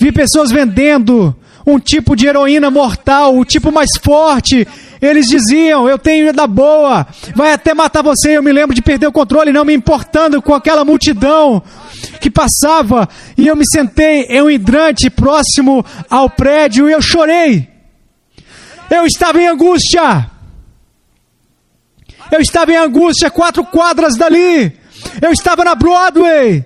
Vi 0.00 0.12
pessoas 0.12 0.50
vendendo 0.50 1.34
um 1.66 1.78
tipo 1.78 2.14
de 2.14 2.26
heroína 2.26 2.70
mortal, 2.70 3.36
o 3.36 3.44
tipo 3.44 3.72
mais 3.72 3.90
forte. 4.02 4.66
Eles 5.00 5.26
diziam: 5.26 5.88
Eu 5.88 5.98
tenho 5.98 6.32
da 6.32 6.46
boa, 6.46 7.06
vai 7.34 7.52
até 7.52 7.74
matar 7.74 8.02
você. 8.02 8.36
Eu 8.36 8.42
me 8.42 8.52
lembro 8.52 8.74
de 8.74 8.82
perder 8.82 9.06
o 9.06 9.12
controle, 9.12 9.52
não 9.52 9.64
me 9.64 9.74
importando 9.74 10.42
com 10.42 10.54
aquela 10.54 10.84
multidão 10.84 11.62
que 12.20 12.30
passava. 12.30 13.08
E 13.36 13.46
eu 13.46 13.56
me 13.56 13.64
sentei 13.70 14.22
em 14.28 14.42
um 14.42 14.50
hidrante 14.50 15.08
próximo 15.10 15.84
ao 16.08 16.28
prédio 16.28 16.88
e 16.88 16.92
eu 16.92 17.02
chorei. 17.02 17.68
Eu 18.90 19.06
estava 19.06 19.40
em 19.40 19.46
angústia. 19.46 20.33
Eu 22.30 22.40
estava 22.40 22.72
em 22.72 22.76
angústia, 22.76 23.30
quatro 23.30 23.64
quadras 23.64 24.16
dali. 24.16 24.78
Eu 25.20 25.32
estava 25.32 25.64
na 25.64 25.74
Broadway, 25.74 26.64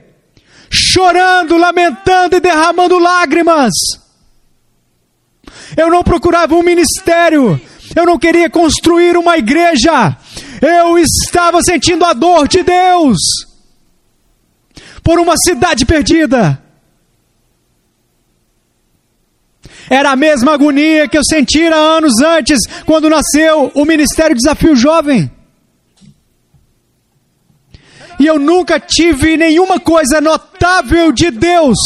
chorando, 0.70 1.56
lamentando 1.56 2.36
e 2.36 2.40
derramando 2.40 2.98
lágrimas. 2.98 3.72
Eu 5.76 5.90
não 5.90 6.02
procurava 6.02 6.54
um 6.54 6.62
ministério. 6.62 7.60
Eu 7.94 8.04
não 8.04 8.18
queria 8.18 8.48
construir 8.50 9.16
uma 9.16 9.36
igreja. 9.36 10.16
Eu 10.60 10.98
estava 10.98 11.62
sentindo 11.62 12.04
a 12.04 12.12
dor 12.12 12.48
de 12.48 12.62
Deus 12.62 13.18
por 15.02 15.18
uma 15.18 15.36
cidade 15.36 15.86
perdida. 15.86 16.62
Era 19.90 20.10
a 20.10 20.16
mesma 20.16 20.52
agonia 20.52 21.08
que 21.08 21.16
eu 21.16 21.24
sentira 21.24 21.74
anos 21.74 22.20
antes, 22.20 22.58
quando 22.84 23.08
nasceu 23.08 23.72
o 23.74 23.84
Ministério 23.86 24.36
Desafio 24.36 24.76
Jovem. 24.76 25.30
E 28.18 28.26
eu 28.26 28.38
nunca 28.38 28.80
tive 28.80 29.36
nenhuma 29.36 29.78
coisa 29.78 30.20
notável 30.20 31.12
de 31.12 31.30
Deus 31.30 31.78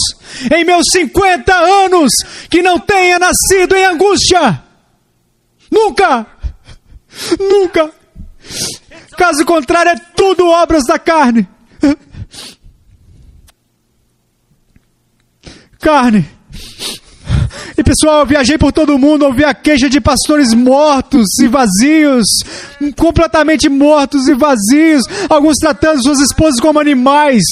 em 0.55 0.65
meus 0.65 0.87
50 0.91 1.55
anos 1.55 2.11
que 2.51 2.63
não 2.63 2.79
tenha 2.79 3.19
nascido 3.19 3.77
em 3.77 3.85
angústia. 3.85 4.63
Nunca! 5.71 6.27
Nunca! 7.39 7.91
Caso 9.17 9.45
contrário, 9.45 9.93
é 9.93 9.97
tudo 10.17 10.49
obras 10.49 10.85
da 10.87 10.99
carne. 10.99 11.47
Carne. 15.79 16.29
E 17.77 17.83
pessoal, 17.83 18.27
viajei 18.27 18.59
por 18.59 18.73
todo 18.73 18.99
mundo, 18.99 19.25
ouvi 19.25 19.45
a 19.45 19.55
queixa 19.55 19.89
de 19.89 20.01
pastores 20.01 20.53
mortos 20.53 21.27
e 21.41 21.49
vazios, 21.49 22.27
completamente 22.97 23.69
mortos 23.69 24.29
e 24.29 24.35
vazios, 24.35 25.03
alguns 25.29 25.57
tratando 25.57 26.03
suas 26.03 26.21
esposas 26.21 26.61
como 26.61 26.79
animais. 26.79 27.43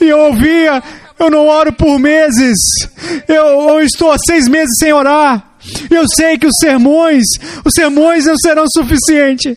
E 0.00 0.04
eu 0.04 0.18
ouvia, 0.18 0.82
eu 1.18 1.30
não 1.30 1.46
oro 1.46 1.72
por 1.72 1.98
meses, 1.98 2.56
eu, 3.28 3.68
eu 3.68 3.82
estou 3.82 4.10
há 4.10 4.16
seis 4.18 4.48
meses 4.48 4.76
sem 4.78 4.92
orar. 4.92 5.56
Eu 5.90 6.04
sei 6.14 6.38
que 6.38 6.46
os 6.46 6.54
sermões, 6.60 7.24
os 7.64 7.72
sermões 7.74 8.24
não 8.26 8.36
serão 8.36 8.64
suficientes. 8.68 9.56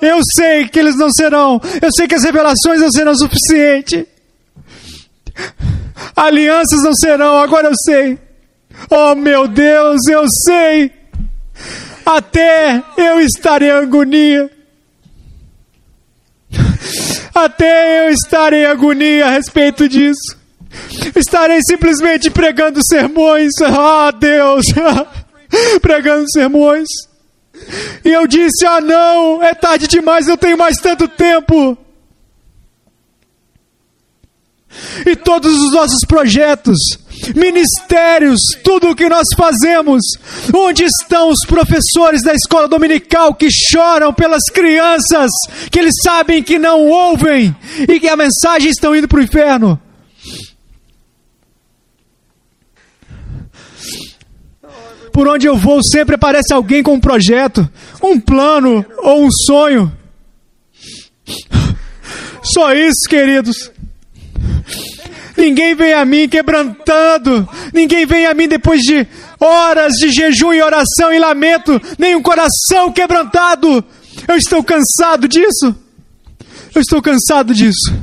Eu 0.00 0.20
sei 0.34 0.68
que 0.68 0.78
eles 0.78 0.96
não 0.96 1.10
serão. 1.10 1.60
Eu 1.80 1.90
sei 1.96 2.08
que 2.08 2.14
as 2.14 2.24
revelações 2.24 2.80
não 2.80 2.90
serão 2.90 3.14
suficientes. 3.14 4.04
Alianças 6.14 6.82
não 6.82 6.94
serão, 6.94 7.38
agora 7.38 7.68
eu 7.68 7.74
sei. 7.84 8.18
Oh 8.90 9.14
meu 9.14 9.48
Deus, 9.48 10.06
eu 10.08 10.24
sei. 10.44 10.92
Até 12.04 12.82
eu 12.96 13.20
estar 13.20 13.62
em 13.62 13.70
agonia. 13.70 14.50
Até 17.34 18.06
eu 18.06 18.10
estar 18.10 18.52
em 18.52 18.64
agonia 18.64 19.26
a 19.26 19.30
respeito 19.30 19.88
disso. 19.88 20.36
Estarei 21.14 21.60
simplesmente 21.62 22.30
pregando 22.30 22.80
sermões. 22.86 23.52
Ah, 23.62 24.10
Deus! 24.10 24.66
pregando 25.80 26.30
sermões. 26.30 26.88
E 28.04 28.10
eu 28.10 28.26
disse: 28.26 28.66
Ah, 28.66 28.80
não, 28.80 29.42
é 29.42 29.54
tarde 29.54 29.86
demais, 29.86 30.28
eu 30.28 30.36
tenho 30.36 30.58
mais 30.58 30.76
tanto 30.76 31.08
tempo. 31.08 31.76
E 35.04 35.16
todos 35.16 35.52
os 35.52 35.72
nossos 35.72 36.00
projetos, 36.06 36.78
ministérios, 37.34 38.40
tudo 38.62 38.90
o 38.90 38.96
que 38.96 39.08
nós 39.08 39.26
fazemos, 39.36 40.02
onde 40.54 40.84
estão 40.84 41.30
os 41.30 41.40
professores 41.46 42.22
da 42.22 42.34
escola 42.34 42.68
dominical 42.68 43.34
que 43.34 43.48
choram 43.50 44.12
pelas 44.12 44.42
crianças, 44.52 45.30
que 45.70 45.78
eles 45.78 45.94
sabem 46.02 46.42
que 46.42 46.58
não 46.58 46.86
ouvem 46.86 47.54
e 47.88 47.98
que 48.00 48.08
a 48.08 48.16
mensagem 48.16 48.70
estão 48.70 48.94
indo 48.94 49.08
para 49.08 49.20
o 49.20 49.22
inferno? 49.22 49.80
Por 55.12 55.26
onde 55.28 55.46
eu 55.46 55.56
vou, 55.56 55.80
sempre 55.82 56.14
aparece 56.14 56.52
alguém 56.52 56.82
com 56.82 56.92
um 56.92 57.00
projeto, 57.00 57.66
um 58.02 58.20
plano 58.20 58.84
ou 58.98 59.24
um 59.24 59.30
sonho. 59.30 59.90
Só 62.42 62.74
isso, 62.74 63.08
queridos. 63.08 63.70
Ninguém 65.36 65.74
vem 65.74 65.92
a 65.92 66.04
mim 66.04 66.28
quebrantando. 66.28 67.48
Ninguém 67.72 68.06
vem 68.06 68.26
a 68.26 68.34
mim 68.34 68.48
depois 68.48 68.80
de 68.80 69.06
horas 69.38 69.94
de 69.94 70.10
jejum 70.10 70.52
e 70.52 70.62
oração 70.62 71.12
e 71.12 71.18
lamento. 71.18 71.80
Nem 71.98 72.16
um 72.16 72.22
coração 72.22 72.92
quebrantado. 72.92 73.84
Eu 74.26 74.36
estou 74.36 74.62
cansado 74.64 75.28
disso. 75.28 75.74
Eu 76.74 76.80
estou 76.80 77.02
cansado 77.02 77.54
disso. 77.54 77.94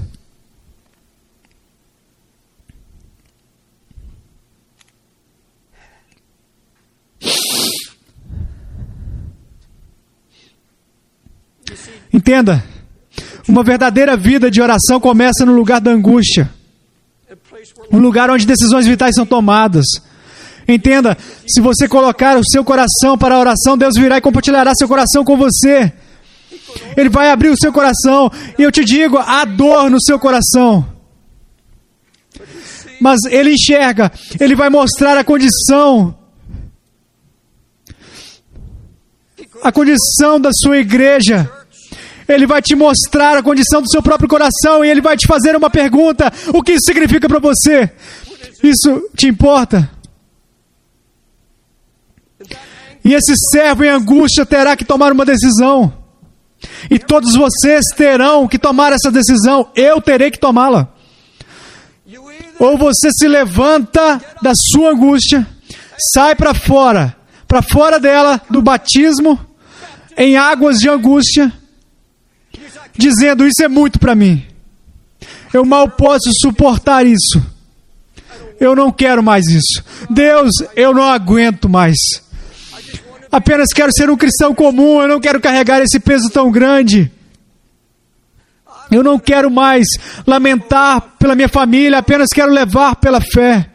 Entenda, 12.11 12.63
uma 13.47 13.63
verdadeira 13.63 14.15
vida 14.15 14.49
de 14.49 14.61
oração 14.61 14.99
começa 14.99 15.45
no 15.45 15.53
lugar 15.53 15.81
da 15.81 15.91
angústia, 15.91 16.49
um 17.91 17.99
lugar 17.99 18.29
onde 18.29 18.45
decisões 18.45 18.85
vitais 18.85 19.15
são 19.15 19.25
tomadas. 19.25 19.85
Entenda, 20.67 21.17
se 21.47 21.59
você 21.61 21.87
colocar 21.87 22.37
o 22.37 22.43
seu 22.43 22.63
coração 22.63 23.17
para 23.17 23.35
a 23.35 23.39
oração, 23.39 23.77
Deus 23.77 23.95
virá 23.95 24.17
e 24.17 24.21
compartilhará 24.21 24.73
seu 24.75 24.87
coração 24.87 25.23
com 25.23 25.35
você. 25.35 25.91
Ele 26.95 27.09
vai 27.09 27.29
abrir 27.29 27.49
o 27.49 27.57
seu 27.57 27.71
coração, 27.71 28.31
e 28.57 28.63
eu 28.63 28.71
te 28.71 28.83
digo, 28.83 29.17
há 29.17 29.45
dor 29.45 29.89
no 29.89 30.01
seu 30.01 30.17
coração. 30.17 30.85
Mas 33.01 33.19
ele 33.25 33.53
enxerga, 33.53 34.11
ele 34.39 34.55
vai 34.55 34.69
mostrar 34.69 35.17
a 35.17 35.23
condição 35.23 36.15
a 39.63 39.71
condição 39.71 40.39
da 40.39 40.49
sua 40.51 40.77
igreja. 40.77 41.49
Ele 42.27 42.45
vai 42.45 42.61
te 42.61 42.75
mostrar 42.75 43.37
a 43.37 43.43
condição 43.43 43.81
do 43.81 43.89
seu 43.89 44.01
próprio 44.01 44.29
coração 44.29 44.83
e 44.83 44.89
ele 44.89 45.01
vai 45.01 45.17
te 45.17 45.27
fazer 45.27 45.55
uma 45.55 45.69
pergunta: 45.69 46.31
o 46.53 46.61
que 46.61 46.73
isso 46.73 46.85
significa 46.85 47.27
para 47.27 47.39
você? 47.39 47.91
Isso 48.63 49.09
te 49.15 49.27
importa? 49.27 49.89
E 53.03 53.13
esse 53.13 53.33
servo 53.51 53.83
em 53.83 53.89
angústia 53.89 54.45
terá 54.45 54.75
que 54.77 54.85
tomar 54.85 55.11
uma 55.11 55.25
decisão. 55.25 55.93
E 56.89 56.97
todos 56.97 57.35
vocês 57.35 57.83
terão 57.95 58.47
que 58.47 58.57
tomar 58.57 58.93
essa 58.93 59.11
decisão. 59.11 59.69
Eu 59.75 60.01
terei 60.01 60.31
que 60.31 60.39
tomá-la. 60.39 60.87
Ou 62.59 62.77
você 62.77 63.09
se 63.11 63.27
levanta 63.27 64.21
da 64.41 64.53
sua 64.55 64.91
angústia, 64.91 65.45
sai 66.13 66.35
para 66.35 66.53
fora, 66.53 67.15
para 67.47 67.61
fora 67.61 67.99
dela, 67.99 68.41
do 68.49 68.61
batismo, 68.61 69.39
em 70.15 70.37
águas 70.37 70.77
de 70.77 70.87
angústia, 70.87 71.51
dizendo: 72.97 73.45
Isso 73.45 73.63
é 73.63 73.67
muito 73.67 73.99
para 73.99 74.15
mim. 74.15 74.45
Eu 75.53 75.65
mal 75.65 75.89
posso 75.89 76.31
suportar 76.41 77.05
isso. 77.05 77.41
Eu 78.59 78.75
não 78.75 78.91
quero 78.91 79.21
mais 79.21 79.45
isso. 79.47 79.83
Deus, 80.09 80.51
eu 80.75 80.93
não 80.93 81.03
aguento 81.03 81.67
mais. 81.67 81.97
Apenas 83.31 83.69
quero 83.73 83.91
ser 83.91 84.09
um 84.09 84.17
cristão 84.17 84.53
comum. 84.53 85.01
Eu 85.01 85.07
não 85.07 85.19
quero 85.19 85.41
carregar 85.41 85.81
esse 85.81 85.99
peso 85.99 86.29
tão 86.29 86.51
grande. 86.51 87.11
Eu 88.91 89.03
não 89.03 89.17
quero 89.17 89.49
mais 89.49 89.87
lamentar 90.25 91.01
pela 91.17 91.35
minha 91.35 91.49
família. 91.49 91.99
Apenas 91.99 92.29
quero 92.29 92.51
levar 92.51 92.95
pela 92.95 93.19
fé. 93.19 93.69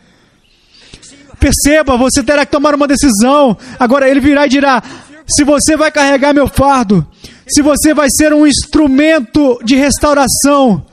Perceba, 1.38 1.96
você 1.96 2.22
terá 2.22 2.44
que 2.44 2.52
tomar 2.52 2.74
uma 2.74 2.87
decisão. 2.88 3.57
Agora 3.78 4.09
ele 4.09 4.20
virá 4.20 4.46
e 4.46 4.50
dirá: 4.50 4.83
se 5.26 5.44
você 5.44 5.76
vai 5.76 5.90
carregar 5.90 6.33
meu 6.33 6.48
fardo, 6.48 7.07
se 7.49 7.63
você 7.63 7.95
vai 7.95 8.09
ser 8.11 8.33
um 8.33 8.47
instrumento 8.47 9.59
de 9.65 9.75
restauração, 9.75 10.85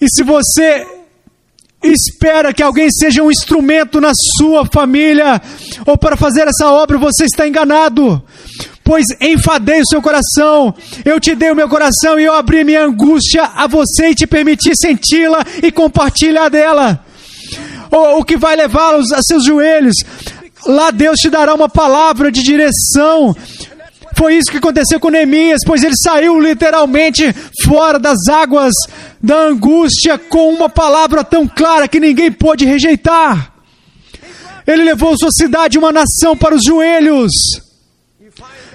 e 0.00 0.06
se 0.08 0.22
você 0.22 0.86
espera 1.82 2.52
que 2.52 2.62
alguém 2.62 2.90
seja 2.90 3.22
um 3.22 3.30
instrumento 3.30 4.00
na 4.00 4.12
sua 4.36 4.66
família 4.66 5.40
ou 5.86 5.96
para 5.96 6.16
fazer 6.16 6.46
essa 6.46 6.70
obra, 6.70 6.98
você 6.98 7.24
está 7.24 7.46
enganado. 7.46 8.22
Pois 8.84 9.04
enfadei 9.20 9.80
o 9.80 9.86
seu 9.86 10.00
coração, 10.00 10.72
eu 11.04 11.18
te 11.18 11.34
dei 11.34 11.50
o 11.50 11.56
meu 11.56 11.68
coração 11.68 12.20
e 12.20 12.24
eu 12.24 12.34
abri 12.34 12.62
minha 12.62 12.84
angústia 12.84 13.42
a 13.42 13.66
você 13.66 14.10
e 14.10 14.14
te 14.14 14.26
permiti 14.26 14.70
senti-la 14.76 15.44
e 15.62 15.72
compartilhar 15.72 16.48
dela. 16.48 17.04
O, 17.90 18.20
o 18.20 18.24
que 18.24 18.36
vai 18.36 18.54
levá-los 18.54 19.12
a 19.12 19.22
seus 19.22 19.44
joelhos. 19.44 19.96
Lá 20.66 20.90
Deus 20.90 21.18
te 21.18 21.28
dará 21.28 21.54
uma 21.54 21.68
palavra 21.68 22.30
de 22.30 22.42
direção 22.42 23.34
foi 24.16 24.36
isso 24.36 24.50
que 24.50 24.56
aconteceu 24.56 24.98
com 24.98 25.10
Neemias, 25.10 25.60
pois 25.64 25.82
ele 25.82 25.94
saiu 26.02 26.40
literalmente 26.40 27.34
fora 27.64 27.98
das 27.98 28.16
águas 28.28 28.72
da 29.22 29.38
angústia 29.38 30.16
com 30.16 30.54
uma 30.54 30.70
palavra 30.70 31.22
tão 31.22 31.46
clara 31.46 31.86
que 31.86 32.00
ninguém 32.00 32.32
pôde 32.32 32.64
rejeitar. 32.64 33.52
Ele 34.66 34.84
levou 34.84 35.14
sua 35.18 35.30
cidade, 35.30 35.78
uma 35.78 35.92
nação, 35.92 36.36
para 36.36 36.54
os 36.54 36.62
joelhos. 36.64 37.30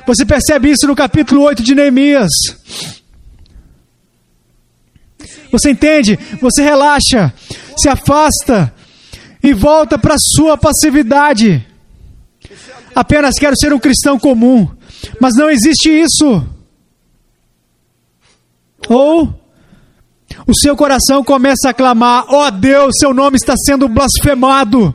Você 0.06 0.26
percebe 0.26 0.70
isso 0.70 0.88
no 0.88 0.96
capítulo 0.96 1.42
8 1.42 1.64
de 1.64 1.74
Neemias. 1.74 2.30
Você 5.52 5.72
entende? 5.72 6.18
Você 6.40 6.62
relaxa, 6.62 7.34
se 7.76 7.90
afasta 7.90 8.74
e 9.44 9.54
volta 9.54 9.98
para 9.98 10.16
sua 10.18 10.56
passividade. 10.56 11.66
Apenas 12.94 13.36
quero 13.40 13.58
ser 13.58 13.74
um 13.74 13.80
cristão 13.80 14.20
comum. 14.20 14.70
Mas 15.20 15.36
não 15.36 15.50
existe 15.50 15.90
isso. 15.90 16.46
Ou 18.90 19.42
o 20.48 20.54
seu 20.60 20.76
coração 20.76 21.24
começa 21.24 21.70
a 21.70 21.74
clamar: 21.74 22.26
ó 22.28 22.48
oh 22.48 22.52
Deus, 22.52 22.96
seu 23.00 23.14
nome 23.14 23.38
está 23.38 23.54
sendo 23.58 23.88
blasfemado. 23.88 24.94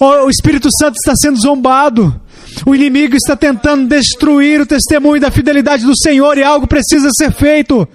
O 0.00 0.30
Espírito 0.30 0.68
Santo 0.78 0.94
está 0.94 1.14
sendo 1.16 1.40
zombado. 1.40 2.20
O 2.64 2.74
inimigo 2.74 3.16
está 3.16 3.36
tentando 3.36 3.88
destruir 3.88 4.60
o 4.60 4.66
testemunho 4.66 5.20
da 5.20 5.30
fidelidade 5.30 5.84
do 5.84 5.96
Senhor 5.96 6.38
e 6.38 6.42
algo 6.42 6.66
precisa 6.66 7.08
ser 7.16 7.32
feito. 7.32 7.86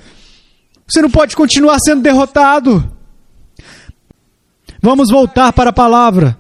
Você 0.88 1.02
não 1.02 1.10
pode 1.10 1.36
continuar 1.36 1.80
sendo 1.80 2.02
derrotado. 2.02 2.92
Vamos 4.82 5.10
voltar 5.10 5.54
para 5.54 5.70
a 5.70 5.74
palavra. 5.74 6.38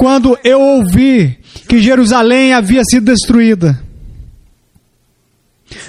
Quando 0.00 0.38
eu 0.42 0.58
ouvi 0.58 1.38
que 1.68 1.78
Jerusalém 1.78 2.54
havia 2.54 2.80
sido 2.90 3.12
destruída. 3.12 3.78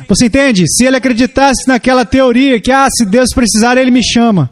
Você 0.06 0.26
entende? 0.26 0.66
Se 0.68 0.84
ele 0.84 0.98
acreditasse 0.98 1.66
naquela 1.66 2.04
teoria 2.04 2.60
que, 2.60 2.74
ah, 2.74 2.90
se 2.92 3.06
Deus 3.06 3.30
precisar, 3.34 3.78
ele 3.78 3.90
me 3.90 4.04
chama. 4.04 4.52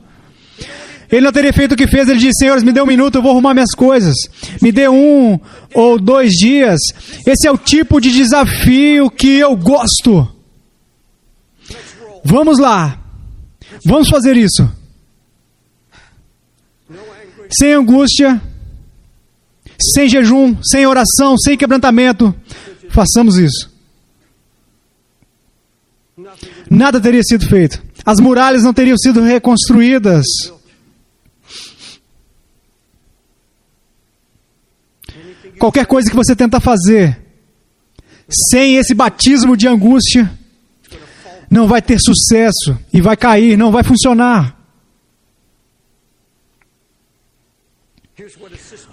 Ele 1.11 1.25
não 1.25 1.33
teria 1.33 1.51
feito 1.51 1.73
o 1.73 1.75
que 1.75 1.87
fez, 1.87 2.07
ele 2.07 2.19
disse: 2.19 2.39
Senhor, 2.39 2.63
me 2.63 2.71
dê 2.71 2.81
um 2.81 2.85
minuto, 2.85 3.15
eu 3.15 3.21
vou 3.21 3.31
arrumar 3.31 3.53
minhas 3.53 3.75
coisas. 3.75 4.15
Me 4.61 4.71
dê 4.71 4.87
um 4.87 5.37
ou 5.73 5.99
dois 5.99 6.31
dias. 6.35 6.79
Esse 7.27 7.45
é 7.45 7.51
o 7.51 7.57
tipo 7.57 7.99
de 7.99 8.13
desafio 8.13 9.11
que 9.11 9.39
eu 9.39 9.57
gosto. 9.57 10.25
Vamos 12.23 12.59
lá. 12.59 12.97
Vamos 13.83 14.07
fazer 14.07 14.37
isso. 14.37 14.71
Sem 17.51 17.73
angústia, 17.73 18.41
sem 19.81 20.09
jejum, 20.09 20.55
sem 20.63 20.85
oração, 20.85 21.37
sem 21.37 21.57
quebrantamento, 21.57 22.33
façamos 22.89 23.37
isso. 23.37 23.69
nada 26.69 26.99
teria 26.99 27.23
sido 27.23 27.47
feito. 27.47 27.81
As 28.05 28.19
muralhas 28.19 28.63
não 28.63 28.73
teriam 28.73 28.97
sido 28.97 29.21
reconstruídas. 29.21 30.25
Qualquer 35.57 35.85
coisa 35.85 36.09
que 36.09 36.15
você 36.15 36.35
tentar 36.35 36.59
fazer 36.59 37.19
sem 38.51 38.75
esse 38.75 38.93
batismo 38.93 39.57
de 39.57 39.67
angústia, 39.67 40.31
não 41.49 41.67
vai 41.67 41.81
ter 41.81 41.97
sucesso 41.99 42.77
e 42.93 43.01
vai 43.01 43.17
cair, 43.17 43.57
não 43.57 43.71
vai 43.71 43.83
funcionar. 43.83 44.58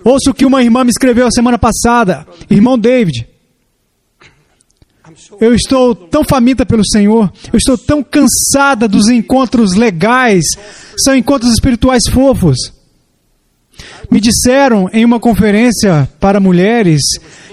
Ouça 0.07 0.31
o 0.31 0.35
que 0.35 0.47
uma 0.47 0.63
irmã 0.63 0.85
me 0.85 0.91
escreveu 0.91 1.27
a 1.27 1.33
semana 1.33 1.59
passada, 1.59 2.25
irmão 2.49 2.79
David. 2.79 3.27
Eu 5.41 5.53
estou 5.53 5.97
tão 5.97 6.23
faminta 6.23 6.65
pelo 6.65 6.87
Senhor, 6.87 7.33
eu 7.53 7.57
estou 7.57 7.77
tão 7.77 8.05
cansada 8.05 8.87
dos 8.87 9.09
encontros 9.09 9.75
legais, 9.75 10.45
são 10.97 11.13
encontros 11.13 11.53
espirituais 11.53 12.05
fofos. 12.07 12.57
Me 14.09 14.21
disseram 14.21 14.89
em 14.93 15.05
uma 15.05 15.19
conferência 15.19 16.09
para 16.21 16.39
mulheres 16.39 17.03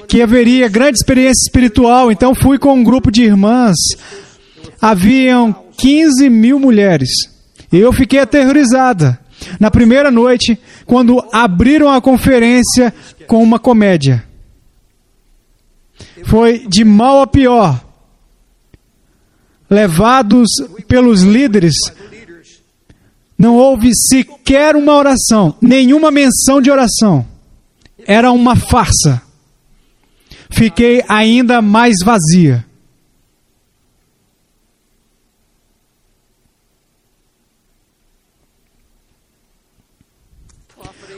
que 0.08 0.22
haveria 0.22 0.70
grande 0.70 1.00
experiência 1.00 1.42
espiritual, 1.48 2.12
então 2.12 2.36
fui 2.36 2.60
com 2.60 2.76
um 2.76 2.84
grupo 2.84 3.10
de 3.10 3.24
irmãs. 3.24 3.78
Haviam 4.80 5.56
15 5.76 6.30
mil 6.30 6.60
mulheres. 6.60 7.10
Eu 7.72 7.92
fiquei 7.92 8.20
aterrorizada. 8.20 9.23
Na 9.60 9.72
primeira 9.72 10.12
noite, 10.12 10.58
quando 10.86 11.24
abriram 11.32 11.90
a 11.90 12.02
conferência 12.02 12.94
com 13.28 13.42
uma 13.42 13.60
comédia. 13.60 14.24
Foi 16.26 16.66
de 16.68 16.84
mal 16.84 17.22
a 17.22 17.28
pior. 17.28 17.84
Levados 19.70 20.50
pelos 20.88 21.22
líderes, 21.22 21.76
não 23.38 23.56
houve 23.56 23.92
sequer 23.94 24.76
uma 24.76 24.94
oração, 24.94 25.56
nenhuma 25.62 26.12
menção 26.12 26.62
de 26.62 26.70
oração. 26.70 27.26
Era 28.06 28.32
uma 28.32 28.56
farsa. 28.56 29.22
Fiquei 30.50 31.04
ainda 31.08 31.62
mais 31.62 31.96
vazia. 32.04 32.64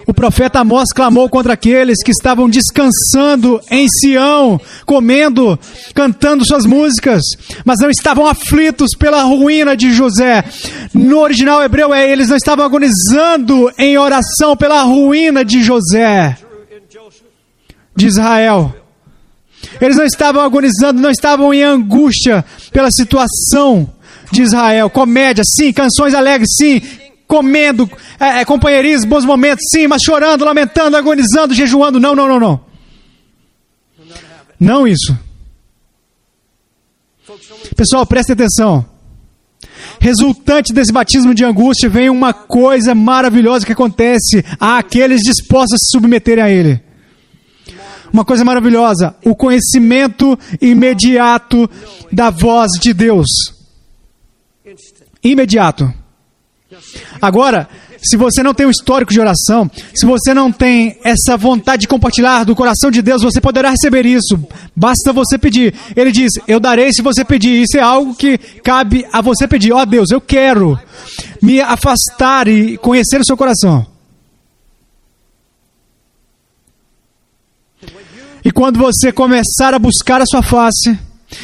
O 0.07 0.13
profeta 0.13 0.59
Amós 0.59 0.89
clamou 0.93 1.27
contra 1.27 1.53
aqueles 1.53 2.03
que 2.03 2.11
estavam 2.11 2.47
descansando 2.47 3.59
em 3.71 3.87
Sião, 3.89 4.61
comendo, 4.85 5.57
cantando 5.95 6.45
suas 6.45 6.65
músicas, 6.65 7.23
mas 7.65 7.79
não 7.79 7.89
estavam 7.89 8.27
aflitos 8.27 8.91
pela 8.97 9.23
ruína 9.23 9.75
de 9.75 9.91
José. 9.91 10.43
No 10.93 11.19
original 11.19 11.63
hebreu 11.63 11.93
é 11.93 12.09
eles 12.11 12.29
não 12.29 12.37
estavam 12.37 12.63
agonizando 12.63 13.71
em 13.79 13.97
oração 13.97 14.55
pela 14.55 14.83
ruína 14.83 15.43
de 15.43 15.63
José, 15.63 16.37
de 17.95 18.05
Israel. 18.05 18.75
Eles 19.81 19.97
não 19.97 20.05
estavam 20.05 20.43
agonizando, 20.43 21.01
não 21.01 21.09
estavam 21.09 21.51
em 21.51 21.63
angústia 21.63 22.45
pela 22.71 22.91
situação 22.91 23.89
de 24.31 24.43
Israel. 24.43 24.89
Comédia, 24.89 25.43
sim, 25.43 25.73
canções 25.73 26.13
alegres, 26.13 26.49
sim, 26.57 26.81
comendo, 27.27 27.89
é, 28.19 28.41
é, 28.41 28.45
companheirismo, 28.45 29.09
bons 29.09 29.25
momentos, 29.25 29.65
sim, 29.71 29.87
mas 29.87 30.01
chorando, 30.03 30.45
lamentando, 30.45 30.97
agonizando, 30.97 31.53
jejuando. 31.53 31.99
Não, 31.99 32.15
não, 32.15 32.27
não, 32.27 32.39
não. 32.39 32.65
Não 34.59 34.87
isso. 34.87 35.17
Pessoal, 37.75 38.05
preste 38.05 38.31
atenção. 38.31 38.85
Resultante 39.99 40.73
desse 40.73 40.91
batismo 40.91 41.33
de 41.33 41.43
angústia 41.43 41.89
vem 41.89 42.09
uma 42.09 42.33
coisa 42.33 42.93
maravilhosa 42.93 43.65
que 43.65 43.71
acontece 43.71 44.43
a 44.59 44.77
aqueles 44.77 45.21
dispostos 45.21 45.73
a 45.73 45.77
se 45.77 45.91
submeterem 45.91 46.43
a 46.43 46.49
ele. 46.49 46.81
Uma 48.13 48.23
coisa 48.23 48.45
maravilhosa, 48.45 49.15
o 49.25 49.35
conhecimento 49.35 50.37
imediato 50.61 51.69
da 52.11 52.29
voz 52.29 52.71
de 52.79 52.93
Deus. 52.93 53.27
Imediato. 55.23 55.91
Agora, 57.21 57.67
se 58.03 58.17
você 58.17 58.43
não 58.43 58.53
tem 58.53 58.65
um 58.65 58.69
histórico 58.69 59.11
de 59.11 59.19
oração, 59.19 59.69
se 59.93 60.05
você 60.05 60.33
não 60.33 60.51
tem 60.51 60.97
essa 61.03 61.35
vontade 61.37 61.81
de 61.81 61.87
compartilhar 61.87 62.43
do 62.43 62.55
coração 62.55 62.91
de 62.91 63.01
Deus, 63.01 63.21
você 63.21 63.41
poderá 63.41 63.69
receber 63.69 64.05
isso. 64.05 64.39
Basta 64.75 65.11
você 65.11 65.37
pedir. 65.37 65.73
Ele 65.95 66.11
diz: 66.11 66.31
Eu 66.47 66.59
darei 66.59 66.91
se 66.93 67.01
você 67.01 67.25
pedir. 67.25 67.63
Isso 67.63 67.77
é 67.77 67.81
algo 67.81 68.13
que 68.13 68.37
cabe 68.37 69.05
a 69.11 69.21
você 69.21 69.47
pedir. 69.47 69.71
Ó 69.71 69.81
oh, 69.81 69.85
Deus, 69.85 70.11
eu 70.11 70.21
quero 70.21 70.79
me 71.41 71.59
afastar 71.59 72.47
e 72.47 72.77
conhecer 72.77 73.19
o 73.19 73.25
seu 73.25 73.35
coração. 73.35 73.85
E 78.43 78.51
quando 78.51 78.77
você 78.77 79.11
começar 79.11 79.73
a 79.73 79.79
buscar 79.79 80.21
a 80.21 80.25
sua 80.25 80.43
face, 80.43 80.97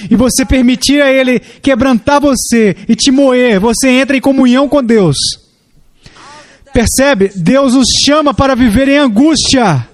e 0.09 0.15
você 0.15 0.45
permitir 0.45 1.01
a 1.01 1.11
Ele 1.11 1.39
quebrantar 1.39 2.19
você 2.19 2.75
e 2.87 2.95
te 2.95 3.11
moer, 3.11 3.59
você 3.59 3.89
entra 3.89 4.15
em 4.17 4.21
comunhão 4.21 4.67
com 4.67 4.83
Deus. 4.83 5.17
Percebe? 6.73 7.31
Deus 7.35 7.73
nos 7.73 7.87
chama 8.03 8.33
para 8.33 8.55
viver 8.55 8.87
em 8.87 8.97
angústia. 8.97 9.87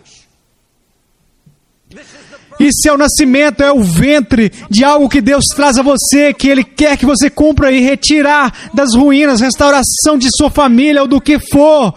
Isso 2.59 2.89
é 2.89 2.91
o 2.91 2.97
nascimento, 2.97 3.61
é 3.61 3.71
o 3.71 3.83
ventre 3.83 4.51
de 4.69 4.83
algo 4.83 5.07
que 5.07 5.21
Deus 5.21 5.45
traz 5.55 5.77
a 5.77 5.83
você, 5.83 6.33
que 6.33 6.47
Ele 6.47 6.63
quer 6.63 6.97
que 6.97 7.05
você 7.05 7.29
cumpra 7.29 7.71
e 7.71 7.81
retirar 7.81 8.71
das 8.73 8.95
ruínas, 8.95 9.41
restauração 9.41 10.17
de 10.17 10.27
sua 10.35 10.49
família 10.49 11.01
ou 11.01 11.07
do 11.07 11.21
que 11.21 11.37
for. 11.37 11.93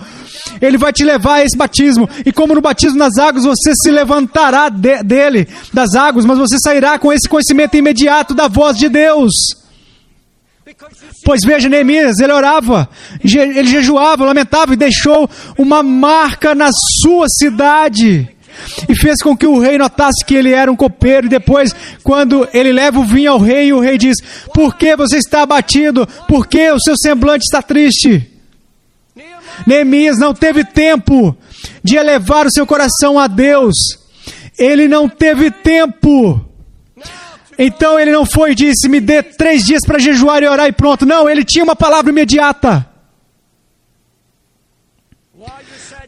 Ele 0.60 0.78
vai 0.78 0.92
te 0.92 1.04
levar 1.04 1.36
a 1.36 1.44
esse 1.44 1.56
batismo. 1.56 2.08
E 2.24 2.32
como 2.32 2.54
no 2.54 2.60
batismo 2.60 2.98
nas 2.98 3.16
águas, 3.18 3.44
você 3.44 3.72
se 3.74 3.90
levantará 3.90 4.68
de, 4.68 5.02
dele, 5.02 5.48
das 5.72 5.94
águas, 5.94 6.24
mas 6.24 6.38
você 6.38 6.58
sairá 6.58 6.98
com 6.98 7.12
esse 7.12 7.28
conhecimento 7.28 7.76
imediato 7.76 8.34
da 8.34 8.48
voz 8.48 8.76
de 8.76 8.88
Deus. 8.88 9.32
Pois 11.24 11.40
veja, 11.44 11.68
Neemias, 11.68 12.18
ele 12.18 12.32
orava, 12.32 12.88
ele 13.22 13.68
jejuava, 13.68 14.24
lamentava 14.24 14.72
e 14.72 14.76
deixou 14.76 15.28
uma 15.58 15.82
marca 15.82 16.54
na 16.54 16.70
sua 17.00 17.26
cidade. 17.28 18.28
E 18.88 18.94
fez 18.96 19.22
com 19.22 19.36
que 19.36 19.46
o 19.46 19.58
rei 19.58 19.78
notasse 19.78 20.24
que 20.24 20.34
ele 20.34 20.52
era 20.52 20.70
um 20.70 20.76
copeiro. 20.76 21.26
E 21.26 21.30
depois, 21.30 21.74
quando 22.02 22.48
ele 22.52 22.72
leva 22.72 22.98
o 22.98 23.04
vinho 23.04 23.32
ao 23.32 23.38
rei, 23.38 23.72
o 23.72 23.80
rei 23.80 23.96
diz: 23.96 24.16
Por 24.52 24.76
que 24.76 24.96
você 24.96 25.16
está 25.16 25.42
abatido? 25.42 26.06
Por 26.28 26.46
que 26.46 26.70
o 26.70 26.80
seu 26.80 26.94
semblante 26.96 27.44
está 27.44 27.62
triste? 27.62 28.29
Neemias 29.66 30.18
não 30.18 30.34
teve 30.34 30.64
tempo 30.64 31.36
de 31.82 31.96
elevar 31.96 32.46
o 32.46 32.52
seu 32.52 32.66
coração 32.66 33.18
a 33.18 33.26
Deus. 33.26 33.74
Ele 34.58 34.88
não 34.88 35.08
teve 35.08 35.50
tempo. 35.50 36.44
Então 37.58 37.98
ele 37.98 38.10
não 38.10 38.24
foi 38.24 38.52
e 38.52 38.54
disse: 38.54 38.88
Me 38.88 39.00
dê 39.00 39.22
três 39.22 39.64
dias 39.64 39.82
para 39.86 39.98
jejuar 39.98 40.42
e 40.42 40.48
orar 40.48 40.66
e 40.66 40.72
pronto. 40.72 41.04
Não, 41.04 41.28
ele 41.28 41.44
tinha 41.44 41.64
uma 41.64 41.76
palavra 41.76 42.10
imediata. 42.10 42.86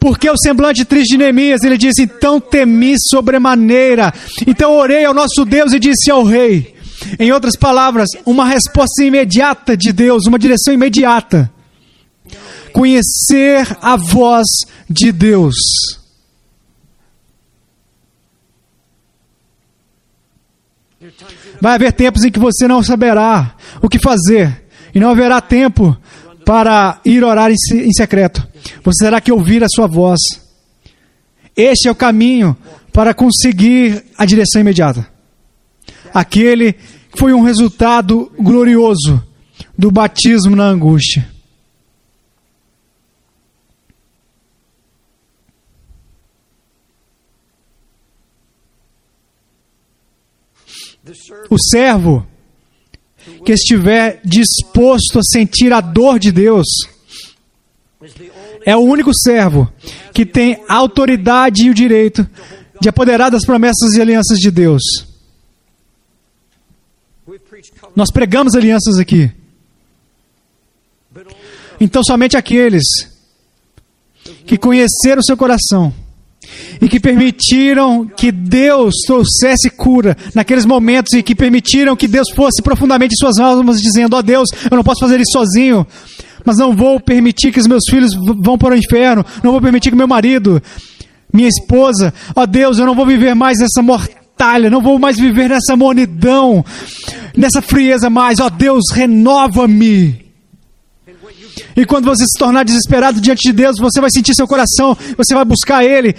Porque 0.01 0.29
o 0.29 0.37
semblante 0.37 0.85
triste 0.85 1.13
de 1.13 1.19
Neemias, 1.19 1.63
ele 1.63 1.77
disse: 1.77 2.03
Então 2.03 2.41
temi 2.41 2.95
sobremaneira. 2.99 4.13
Então 4.47 4.73
orei 4.73 5.05
ao 5.05 5.15
nosso 5.15 5.45
Deus 5.45 5.73
e 5.73 5.79
disse 5.79 6.11
ao 6.11 6.25
rei. 6.25 6.75
Em 7.19 7.33
outras 7.33 7.57
palavras, 7.57 8.09
uma 8.25 8.47
resposta 8.47 9.05
imediata 9.05 9.77
de 9.77 9.93
Deus, 9.93 10.27
uma 10.27 10.39
direção 10.39 10.73
imediata 10.73 11.52
conhecer 12.73 13.77
a 13.81 13.97
voz 13.97 14.47
de 14.89 15.13
Deus. 15.13 15.57
Vai 21.61 21.75
haver 21.75 21.93
tempos 21.93 22.25
em 22.25 22.31
que 22.31 22.39
você 22.39 22.67
não 22.67 22.83
saberá 22.83 23.55
o 23.81 23.89
que 23.89 23.99
fazer, 23.99 24.65
e 24.95 25.01
não 25.01 25.11
haverá 25.11 25.41
tempo 25.41 25.97
para 26.45 27.01
ir 27.05 27.23
orar 27.23 27.51
em 27.51 27.93
secreto. 27.93 28.47
Você 28.83 29.05
terá 29.05 29.21
que 29.21 29.33
ouvir 29.33 29.63
a 29.63 29.69
sua 29.69 29.87
voz. 29.87 30.21
Este 31.57 31.89
é 31.89 31.91
o 31.91 31.95
caminho 31.95 32.57
para 32.93 33.15
conseguir 33.15 34.05
a 34.19 34.25
direção 34.25 34.61
imediata. 34.61 35.09
Aquele 36.13 36.73
que 36.73 37.19
foi 37.19 37.33
um 37.33 37.43
resultado 37.43 38.31
glorioso 38.39 39.23
do 39.77 39.91
batismo 39.91 40.57
na 40.57 40.65
angústia. 40.65 41.32
O 51.51 51.59
servo 51.59 52.27
que 53.45 53.53
estiver 53.53 54.21
disposto 54.25 55.19
a 55.19 55.23
sentir 55.23 55.73
a 55.73 55.81
dor 55.81 56.19
de 56.19 56.31
Deus 56.31 56.67
é 58.65 58.77
o 58.77 58.81
único 58.81 59.13
servo 59.15 59.73
que 60.13 60.25
tem 60.25 60.63
a 60.69 60.75
autoridade 60.75 61.65
e 61.65 61.71
o 61.71 61.75
direito 61.75 62.29
de 62.81 62.89
apoderar 62.89 63.31
das 63.31 63.45
promessas 63.45 63.95
e 63.95 64.01
alianças 64.01 64.39
de 64.39 64.51
Deus. 64.51 64.83
Nós 67.95 68.11
pregamos 68.11 68.55
alianças 68.55 68.99
aqui. 68.99 69.31
Então, 71.81 72.03
somente 72.03 72.37
aqueles 72.37 72.83
que 74.47 74.57
conheceram 74.57 75.21
o 75.21 75.25
seu 75.25 75.37
coração 75.37 75.93
e 76.81 76.89
que 76.89 76.99
permitiram 76.99 78.07
que 78.07 78.33
Deus 78.33 78.95
trouxesse 79.07 79.71
cura 79.71 80.17
naqueles 80.35 80.65
momentos 80.65 81.13
e 81.13 81.23
que 81.23 81.35
permitiram 81.35 81.97
que 81.97 82.09
Deus 82.09 82.31
fosse 82.35 82.63
profundamente 82.63 83.15
em 83.15 83.19
suas 83.19 83.39
almas, 83.39 83.81
dizendo: 83.81 84.15
Ó 84.15 84.19
oh 84.19 84.23
Deus, 84.23 84.49
eu 84.71 84.77
não 84.77 84.85
posso 84.85 85.01
fazer 85.01 85.21
isso 85.21 85.33
sozinho, 85.33 85.87
mas 86.45 86.57
não 86.59 86.75
vou 86.75 86.99
permitir 87.01 87.53
que 87.53 87.61
os 87.61 87.67
meus 87.67 87.85
filhos 87.89 88.13
vão 88.43 88.59
para 88.59 88.75
o 88.75 88.79
inferno, 88.79 89.25
não 89.43 89.53
vou 89.53 89.61
permitir 89.61 89.91
que 89.91 89.97
meu 89.97 90.09
marido, 90.09 90.63
minha 91.33 91.49
esposa, 91.49 92.13
ó 92.35 92.43
oh 92.43 92.47
Deus, 92.47 92.79
eu 92.79 92.87
não 92.87 92.95
vou 92.95 93.07
viver 93.07 93.35
mais 93.35 93.61
essa 93.61 93.83
mortalha, 93.83 94.71
não 94.71 94.83
vou 94.83 94.99
mais 94.99 95.19
viver 95.19 95.49
nessa 95.49 95.77
monidão, 95.77 96.65
nessa 97.37 97.63
frieza 97.63 98.11
mais, 98.11 98.41
ó 98.41 98.47
oh 98.47 98.51
Deus, 98.51 98.85
renova-me. 98.93 100.22
E 101.77 101.85
quando 101.87 102.05
você 102.05 102.25
se 102.25 102.39
tornar 102.39 102.65
desesperado 102.65 103.21
diante 103.21 103.43
de 103.43 103.53
Deus, 103.53 103.77
você 103.79 104.01
vai 104.01 104.11
sentir 104.11 104.35
seu 104.35 104.47
coração, 104.47 104.97
você 105.17 105.35
vai 105.35 105.45
buscar 105.45 105.85
Ele. 105.85 106.15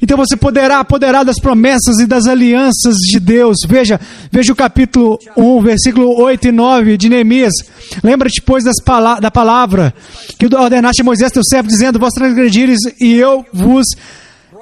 Então 0.00 0.16
você 0.16 0.36
poderá 0.36 0.80
apoderar 0.80 1.24
das 1.24 1.38
promessas 1.40 1.98
e 1.98 2.06
das 2.06 2.26
alianças 2.26 2.96
de 2.96 3.18
Deus. 3.18 3.56
Veja, 3.66 4.00
veja 4.30 4.52
o 4.52 4.56
capítulo 4.56 5.18
1, 5.36 5.62
versículo 5.62 6.20
8 6.20 6.48
e 6.48 6.52
9 6.52 6.96
de 6.96 7.08
Neemias. 7.08 7.54
Lembra-te, 8.02 8.42
pois, 8.42 8.64
pala 8.84 9.18
da 9.20 9.30
palavra 9.30 9.94
que 10.38 10.54
ordenaste 10.54 11.00
a 11.00 11.04
Moisés, 11.04 11.32
teu 11.32 11.42
servo, 11.44 11.68
dizendo: 11.68 11.98
Vós 11.98 12.12
transgredires 12.12 12.78
e 13.00 13.14
eu 13.14 13.44
vos 13.52 13.86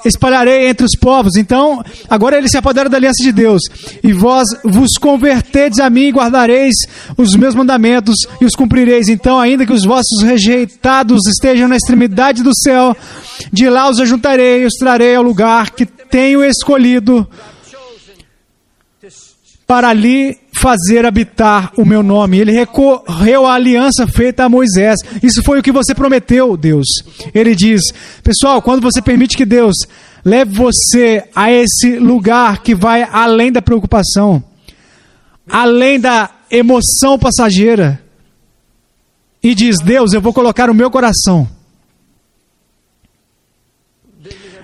espalharei 0.05 0.69
entre 0.69 0.85
os 0.85 0.97
povos. 0.99 1.37
Então, 1.37 1.83
agora 2.09 2.37
ele 2.37 2.49
se 2.49 2.57
apodera 2.57 2.89
da 2.89 2.97
aliança 2.97 3.23
de 3.23 3.33
Deus. 3.33 3.63
E 4.03 4.13
vós 4.13 4.47
vos 4.65 4.97
convertedes 4.99 5.79
a 5.79 5.89
mim 5.89 6.09
e 6.09 6.13
guardareis 6.13 6.75
os 7.17 7.35
meus 7.37 7.55
mandamentos 7.55 8.17
e 8.41 8.45
os 8.45 8.55
cumprireis. 8.55 9.09
Então, 9.09 9.39
ainda 9.39 9.67
que 9.67 9.73
os 9.73 9.85
vossos 9.85 10.23
rejeitados 10.23 11.27
estejam 11.27 11.69
na 11.69 11.77
extremidade 11.77 12.43
do 12.43 12.55
céu, 12.55 12.97
de 13.53 13.69
lá 13.69 13.89
os 13.89 14.01
ajuntarei 14.01 14.63
e 14.63 14.67
os 14.67 14.75
trarei 14.75 15.15
ao 15.15 15.23
lugar 15.23 15.71
que 15.71 15.87
tenho 15.87 16.45
escolhido 16.45 17.27
para 19.67 19.89
ali 19.89 20.39
fazer 20.53 21.05
habitar 21.07 21.73
o 21.77 21.85
meu 21.85 22.03
nome. 22.03 22.39
Ele 22.39 22.53
recorreu 22.53 23.47
à 23.47 23.55
aliança 23.55 24.07
feita 24.07 24.45
a 24.45 24.49
Moisés. 24.49 24.99
Isso 25.23 25.43
foi 25.43 25.59
o 25.59 25.63
que 25.63 25.73
você 25.73 25.95
prometeu, 25.95 26.57
Deus. 26.57 26.87
Ele 27.35 27.55
diz: 27.55 27.83
Pessoal, 28.23 28.61
quando 28.63 28.83
você 28.83 29.01
permite 29.01 29.37
que 29.37 29.45
Deus 29.45 29.77
leve 30.25 30.53
você 30.53 31.25
a 31.35 31.51
esse 31.51 31.99
lugar 31.99 32.63
que 32.63 32.75
vai 32.75 33.03
além 33.03 33.53
da 33.53 33.63
preocupação, 33.63 34.43
além 35.49 35.99
da 35.99 36.31
emoção 36.51 37.19
passageira, 37.19 38.03
e 39.43 39.55
diz: 39.55 39.79
Deus, 39.81 40.13
eu 40.13 40.21
vou 40.21 40.33
colocar 40.33 40.71
o 40.71 40.75
meu 40.75 40.91
coração. 40.91 41.49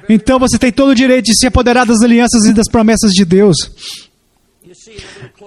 Então 0.09 0.41
você 0.41 0.59
tem 0.59 0.73
todo 0.73 0.89
o 0.89 0.95
direito 0.95 1.27
de 1.27 1.39
se 1.39 1.47
apoderar 1.47 1.87
das 1.87 2.03
alianças 2.03 2.45
e 2.45 2.53
das 2.53 2.69
promessas 2.69 3.13
de 3.13 3.25
Deus. 3.25 4.10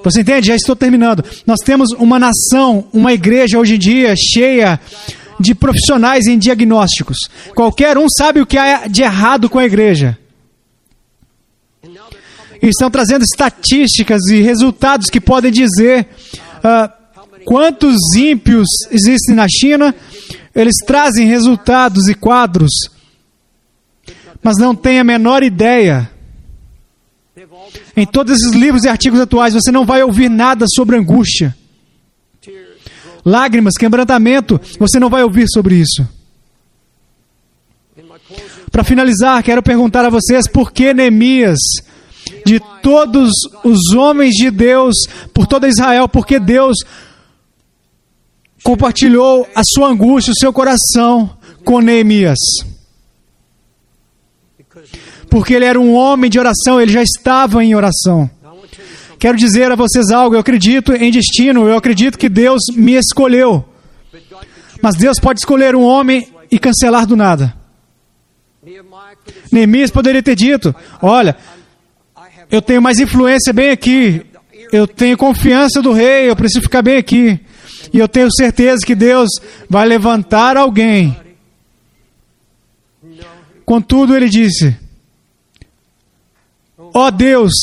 Você 0.03 0.21
entende? 0.21 0.47
Já 0.47 0.55
estou 0.55 0.75
terminando. 0.75 1.23
Nós 1.47 1.59
temos 1.63 1.91
uma 1.91 2.19
nação, 2.19 2.85
uma 2.91 3.13
igreja 3.13 3.57
hoje 3.57 3.75
em 3.75 3.79
dia 3.79 4.13
cheia 4.17 4.79
de 5.39 5.55
profissionais 5.55 6.27
em 6.27 6.37
diagnósticos. 6.37 7.17
Qualquer 7.55 7.97
um 7.97 8.07
sabe 8.09 8.41
o 8.41 8.45
que 8.45 8.57
há 8.57 8.87
de 8.87 9.01
errado 9.01 9.49
com 9.49 9.59
a 9.59 9.65
igreja. 9.65 10.17
E 12.61 12.67
estão 12.67 12.89
trazendo 12.89 13.23
estatísticas 13.23 14.25
e 14.27 14.41
resultados 14.41 15.09
que 15.09 15.19
podem 15.19 15.51
dizer 15.51 16.07
uh, 16.59 17.43
quantos 17.43 17.97
ímpios 18.15 18.67
existem 18.91 19.35
na 19.35 19.47
China. 19.49 19.93
Eles 20.55 20.75
trazem 20.85 21.27
resultados 21.27 22.07
e 22.07 22.13
quadros, 22.13 22.71
mas 24.41 24.57
não 24.57 24.75
têm 24.75 24.99
a 24.99 25.03
menor 25.03 25.43
ideia 25.43 26.09
em 27.95 28.05
todos 28.05 28.33
esses 28.33 28.51
livros 28.53 28.83
e 28.83 28.89
artigos 28.89 29.19
atuais, 29.19 29.53
você 29.53 29.71
não 29.71 29.85
vai 29.85 30.01
ouvir 30.03 30.29
nada 30.29 30.65
sobre 30.67 30.97
angústia. 30.97 31.55
Lágrimas, 33.25 33.75
quebrantamento, 33.75 34.59
você 34.77 34.99
não 34.99 35.09
vai 35.09 35.23
ouvir 35.23 35.47
sobre 35.47 35.75
isso. 35.75 36.07
Para 38.71 38.83
finalizar, 38.83 39.43
quero 39.43 39.61
perguntar 39.61 40.03
a 40.03 40.09
vocês 40.09 40.47
por 40.47 40.71
que 40.71 40.93
Neemias, 40.93 41.59
de 42.45 42.59
todos 42.81 43.31
os 43.63 43.93
homens 43.93 44.33
de 44.33 44.49
Deus, 44.49 44.95
por 45.33 45.45
toda 45.45 45.69
Israel, 45.69 46.09
por 46.09 46.25
que 46.25 46.39
Deus 46.39 46.77
compartilhou 48.63 49.47
a 49.53 49.63
sua 49.63 49.89
angústia, 49.89 50.31
o 50.31 50.35
seu 50.35 50.51
coração 50.51 51.37
com 51.63 51.79
Neemias? 51.81 52.39
Porque 55.33 55.55
ele 55.55 55.65
era 55.65 55.81
um 55.81 55.95
homem 55.95 56.29
de 56.29 56.37
oração, 56.37 56.79
ele 56.79 56.91
já 56.91 57.01
estava 57.01 57.63
em 57.63 57.73
oração. 57.73 58.29
Quero 59.17 59.35
dizer 59.35 59.71
a 59.71 59.75
vocês 59.75 60.11
algo, 60.11 60.35
eu 60.35 60.39
acredito 60.39 60.93
em 60.93 61.09
destino, 61.09 61.67
eu 61.67 61.75
acredito 61.75 62.19
que 62.19 62.29
Deus 62.29 62.61
me 62.75 62.93
escolheu. 62.93 63.65
Mas 64.79 64.95
Deus 64.95 65.19
pode 65.19 65.39
escolher 65.39 65.75
um 65.75 65.81
homem 65.81 66.31
e 66.51 66.59
cancelar 66.59 67.07
do 67.07 67.15
nada. 67.15 67.51
Neemias 69.51 69.89
poderia 69.89 70.21
ter 70.21 70.35
dito: 70.35 70.75
Olha, 71.01 71.35
eu 72.51 72.61
tenho 72.61 72.79
mais 72.79 72.99
influência 72.99 73.51
bem 73.51 73.71
aqui, 73.71 74.23
eu 74.71 74.85
tenho 74.85 75.17
confiança 75.17 75.81
do 75.81 75.93
rei, 75.93 76.29
eu 76.29 76.35
preciso 76.35 76.61
ficar 76.61 76.83
bem 76.83 76.97
aqui. 76.97 77.39
E 77.91 77.97
eu 77.97 78.07
tenho 78.07 78.31
certeza 78.31 78.85
que 78.85 78.93
Deus 78.93 79.29
vai 79.67 79.87
levantar 79.87 80.57
alguém. 80.57 81.17
Contudo, 83.65 84.15
ele 84.15 84.29
disse: 84.29 84.82
Ó 86.93 87.07
oh 87.07 87.11
Deus, 87.11 87.53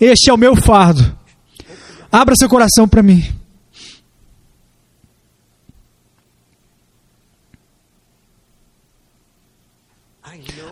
este 0.00 0.30
é 0.30 0.32
o 0.32 0.36
meu 0.36 0.54
fardo. 0.54 1.18
Abra 2.10 2.36
seu 2.36 2.48
coração 2.48 2.88
para 2.88 3.02
mim. 3.02 3.24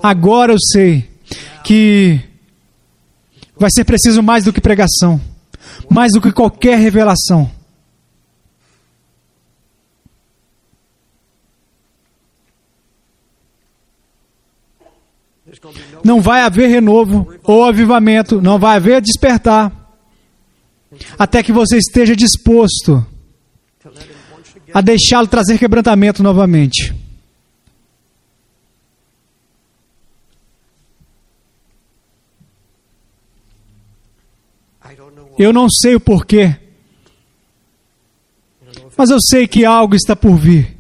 Agora 0.03 0.53
eu 0.53 0.59
sei 0.61 1.11
que 1.65 2.21
vai 3.57 3.71
ser 3.73 3.85
preciso 3.85 4.23
mais 4.23 4.45
do 4.45 4.53
que 4.53 4.61
pregação, 4.61 5.21
mais 5.91 6.13
do 6.13 6.21
que 6.21 6.31
qualquer 6.31 6.79
revelação. 6.79 7.51
Não 16.07 16.21
vai 16.21 16.43
haver 16.43 16.69
renovo 16.69 17.35
ou 17.43 17.65
avivamento, 17.65 18.41
não 18.41 18.59
vai 18.59 18.77
haver 18.77 19.03
despertar, 19.03 19.73
até 21.19 21.43
que 21.43 21.53
você 21.53 21.77
esteja 21.77 22.15
disposto 22.15 23.05
a 24.73 24.81
deixá-lo 24.81 25.27
trazer 25.27 25.59
quebrantamento 25.59 26.23
novamente. 26.23 26.95
Eu 35.39 35.53
não 35.53 35.69
sei 35.69 35.95
o 35.95 36.01
porquê, 36.01 36.57
mas 38.97 39.11
eu 39.11 39.19
sei 39.21 39.47
que 39.47 39.67
algo 39.67 39.95
está 39.95 40.17
por 40.17 40.35
vir. 40.37 40.76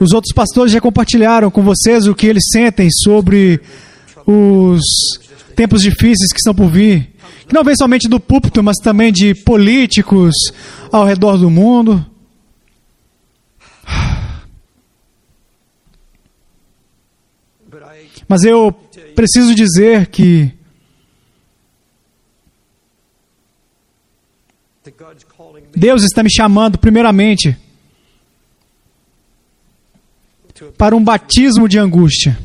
Os 0.00 0.12
outros 0.12 0.32
pastores 0.34 0.72
já 0.72 0.80
compartilharam 0.80 1.50
com 1.50 1.62
vocês 1.62 2.06
o 2.06 2.14
que 2.14 2.26
eles 2.26 2.44
sentem 2.50 2.88
sobre 2.90 3.60
os 4.26 4.80
tempos 5.54 5.82
difíceis 5.82 6.32
que 6.32 6.38
estão 6.38 6.54
por 6.54 6.68
vir. 6.68 7.14
Que 7.46 7.54
não 7.54 7.62
vem 7.62 7.76
somente 7.76 8.08
do 8.08 8.18
púlpito, 8.18 8.62
mas 8.62 8.76
também 8.78 9.12
de 9.12 9.34
políticos 9.34 10.34
ao 10.90 11.04
redor 11.04 11.36
do 11.36 11.50
mundo. 11.50 12.04
Mas 18.26 18.42
eu 18.42 18.72
preciso 19.14 19.54
dizer 19.54 20.06
que 20.06 20.52
Deus 25.76 26.02
está 26.02 26.22
me 26.22 26.30
chamando, 26.32 26.78
primeiramente, 26.78 27.56
para 30.76 30.94
um 30.94 31.02
batismo 31.02 31.68
de 31.68 31.78
angústia. 31.78 32.38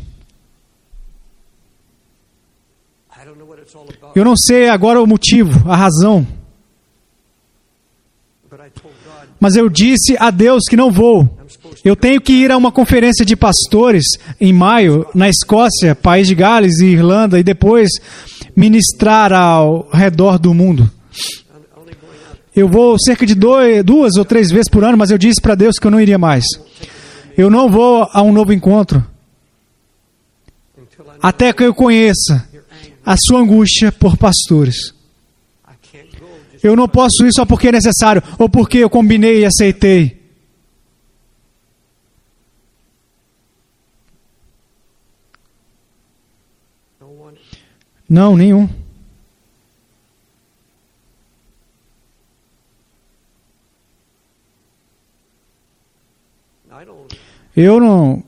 Eu 4.15 4.25
não 4.25 4.35
sei 4.35 4.69
agora 4.69 5.01
o 5.01 5.07
motivo, 5.07 5.69
a 5.69 5.75
razão. 5.75 6.25
Mas 9.39 9.55
eu 9.55 9.69
disse 9.69 10.15
a 10.19 10.31
Deus 10.31 10.63
que 10.67 10.75
não 10.75 10.91
vou. 10.91 11.37
Eu 11.83 11.95
tenho 11.95 12.19
que 12.19 12.33
ir 12.33 12.51
a 12.51 12.57
uma 12.57 12.71
conferência 12.71 13.25
de 13.25 13.35
pastores 13.35 14.03
em 14.39 14.51
maio, 14.51 15.05
na 15.13 15.29
Escócia, 15.29 15.95
País 15.95 16.27
de 16.27 16.35
Gales 16.35 16.79
e 16.79 16.87
Irlanda, 16.87 17.39
e 17.39 17.43
depois 17.43 17.89
ministrar 18.55 19.31
ao 19.31 19.87
redor 19.91 20.37
do 20.37 20.53
mundo. 20.53 20.91
Eu 22.55 22.67
vou 22.67 22.97
cerca 22.99 23.25
de 23.25 23.35
dois, 23.35 23.83
duas 23.83 24.15
ou 24.17 24.25
três 24.25 24.51
vezes 24.51 24.69
por 24.69 24.83
ano, 24.83 24.97
mas 24.97 25.11
eu 25.11 25.17
disse 25.17 25.39
para 25.39 25.55
Deus 25.55 25.75
que 25.79 25.87
eu 25.87 25.91
não 25.91 26.01
iria 26.01 26.17
mais. 26.17 26.43
Eu 27.39 27.49
não 27.49 27.69
vou 27.69 28.05
a 28.11 28.21
um 28.21 28.33
novo 28.33 28.51
encontro 28.51 29.01
até 31.21 31.53
que 31.53 31.63
eu 31.63 31.73
conheça 31.73 32.45
a 33.05 33.15
sua 33.15 33.39
angústia 33.39 33.93
por 33.93 34.17
pastores. 34.17 34.93
Eu 36.61 36.75
não 36.75 36.89
posso 36.89 37.25
ir 37.25 37.31
só 37.33 37.45
porque 37.45 37.69
é 37.69 37.71
necessário 37.71 38.21
ou 38.37 38.49
porque 38.49 38.79
eu 38.79 38.89
combinei 38.89 39.39
e 39.39 39.45
aceitei. 39.45 40.19
Não, 48.09 48.35
nenhum. 48.35 48.67
Eu 57.61 57.77
não. 57.77 58.23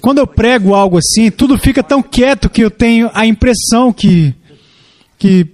Quando 0.00 0.18
eu 0.18 0.26
prego 0.26 0.74
algo 0.74 0.98
assim, 0.98 1.30
tudo 1.30 1.56
fica 1.56 1.80
tão 1.80 2.02
quieto 2.02 2.50
que 2.50 2.60
eu 2.60 2.72
tenho 2.72 3.08
a 3.14 3.24
impressão 3.24 3.92
que 3.92 4.34
que 5.16 5.46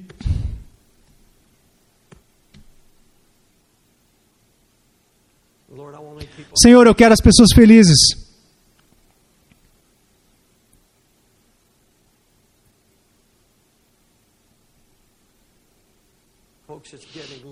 Senhor, 6.57 6.87
eu 6.87 6.95
quero 6.95 7.13
as 7.13 7.21
pessoas 7.21 7.49
felizes. 7.55 7.99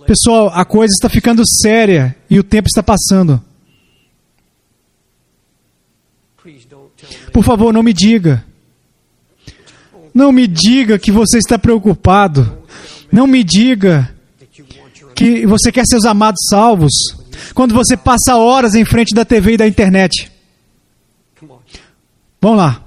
Pessoal, 0.07 0.49
a 0.49 0.65
coisa 0.65 0.95
está 0.95 1.11
ficando 1.11 1.43
séria 1.47 2.17
e 2.31 2.39
o 2.39 2.45
tempo 2.45 2.69
está 2.69 2.83
passando. 2.83 3.52
Por 7.33 7.45
favor, 7.45 7.73
não 7.73 7.83
me 7.83 7.93
diga. 7.93 8.45
Não 10.15 10.31
me 10.31 10.47
diga 10.47 10.99
que 10.99 11.11
você 11.11 11.39
está 11.39 11.59
preocupado. 11.59 12.59
Não 13.11 13.27
me 13.27 13.43
diga 13.43 14.15
que 15.15 15.47
você 15.47 15.71
quer 15.71 15.85
seus 15.87 16.05
amados 16.05 16.41
salvos. 16.51 16.93
Quando 17.55 17.75
você 17.75 17.97
passa 17.97 18.37
horas 18.37 18.75
em 18.75 18.85
frente 18.85 19.15
da 19.15 19.25
TV 19.25 19.55
e 19.55 19.57
da 19.57 19.67
internet. 19.67 20.31
Vamos 22.41 22.59
lá. 22.59 22.85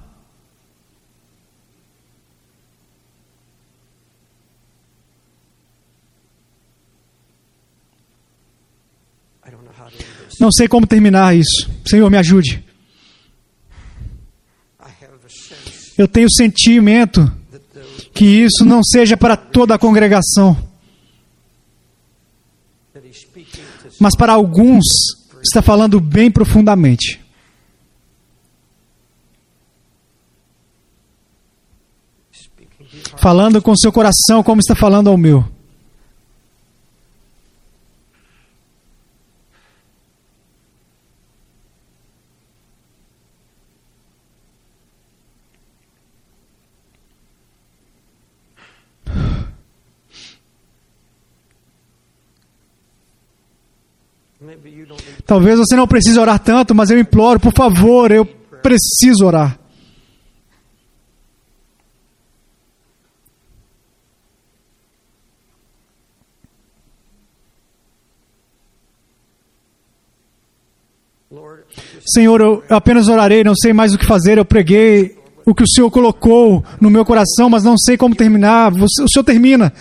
Não 10.40 10.52
sei 10.52 10.68
como 10.68 10.86
terminar 10.86 11.36
isso. 11.36 11.70
Senhor, 11.88 12.10
me 12.10 12.18
ajude. 12.18 12.65
Eu 15.98 16.08
tenho 16.08 16.30
sentimento 16.30 17.32
que 18.14 18.26
isso 18.26 18.66
não 18.66 18.84
seja 18.84 19.16
para 19.16 19.38
toda 19.38 19.76
a 19.76 19.80
congregação, 19.80 20.58
mas 24.00 24.16
para 24.16 24.34
alguns 24.34 24.84
está 25.42 25.62
falando 25.62 26.00
bem 26.00 26.30
profundamente. 26.30 27.22
Falando 33.18 33.62
com 33.62 33.76
seu 33.76 33.92
coração 33.92 34.44
como 34.44 34.60
está 34.60 34.76
falando 34.76 35.10
ao 35.10 35.18
meu. 35.18 35.55
Talvez 55.36 55.60
você 55.60 55.76
não 55.76 55.86
precise 55.86 56.18
orar 56.18 56.40
tanto, 56.40 56.74
mas 56.74 56.90
eu 56.90 56.98
imploro, 56.98 57.42
por 57.42 57.52
favor, 57.52 58.10
eu 58.10 58.26
preciso 58.26 59.26
orar. 59.26 59.60
Senhor, 72.06 72.40
eu 72.40 72.64
apenas 72.70 73.10
orarei, 73.10 73.44
não 73.44 73.54
sei 73.54 73.74
mais 73.74 73.94
o 73.94 73.98
que 73.98 74.06
fazer. 74.06 74.38
Eu 74.38 74.46
preguei 74.46 75.18
o 75.46 75.54
que 75.54 75.64
o 75.64 75.68
Senhor 75.68 75.92
colocou 75.92 76.64
no 76.80 76.90
meu 76.90 77.04
coração, 77.04 77.50
mas 77.50 77.66
não 77.66 77.78
sei 77.78 77.98
como 77.98 78.16
terminar. 78.16 78.72
O 78.72 78.88
Senhor 79.10 79.24
termina. 79.26 79.74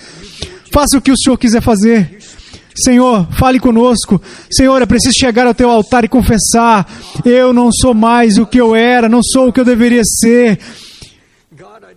Faça 0.73 0.99
o 0.99 1.01
que 1.01 1.13
o 1.13 1.17
Senhor 1.17 1.39
quiser 1.39 1.63
fazer. 1.63 2.24
Senhor, 2.75 3.27
fale 3.33 3.61
conosco. 3.61 4.21
Senhor, 4.51 4.83
é 4.83 4.87
preciso 4.87 5.15
chegar 5.19 5.47
ao 5.47 5.55
teu 5.55 5.71
altar 5.71 6.05
e 6.05 6.09
confessar: 6.09 6.87
eu 7.25 7.53
não 7.53 7.71
sou 7.73 7.95
mais 7.95 8.37
o 8.39 8.47
que 8.47 8.61
eu 8.61 8.75
era, 8.75 9.09
não 9.09 9.21
sou 9.23 9.49
o 9.49 9.53
que 9.53 9.61
eu 9.61 9.65
deveria 9.65 10.03
ser. 10.05 10.59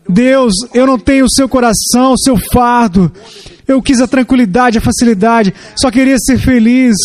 Deus, 0.08 0.54
eu 0.74 0.88
não 0.88 0.98
tenho 0.98 1.26
o 1.26 1.30
seu 1.30 1.50
coração, 1.50 2.14
o 2.14 2.18
seu 2.18 2.38
fardo. 2.52 3.12
Eu 3.68 3.82
quis 3.82 4.00
a 4.00 4.08
tranquilidade, 4.08 4.78
a 4.78 4.82
facilidade, 4.82 5.54
só 5.76 5.92
queria 5.92 6.16
ser 6.18 6.38
feliz. 6.38 6.96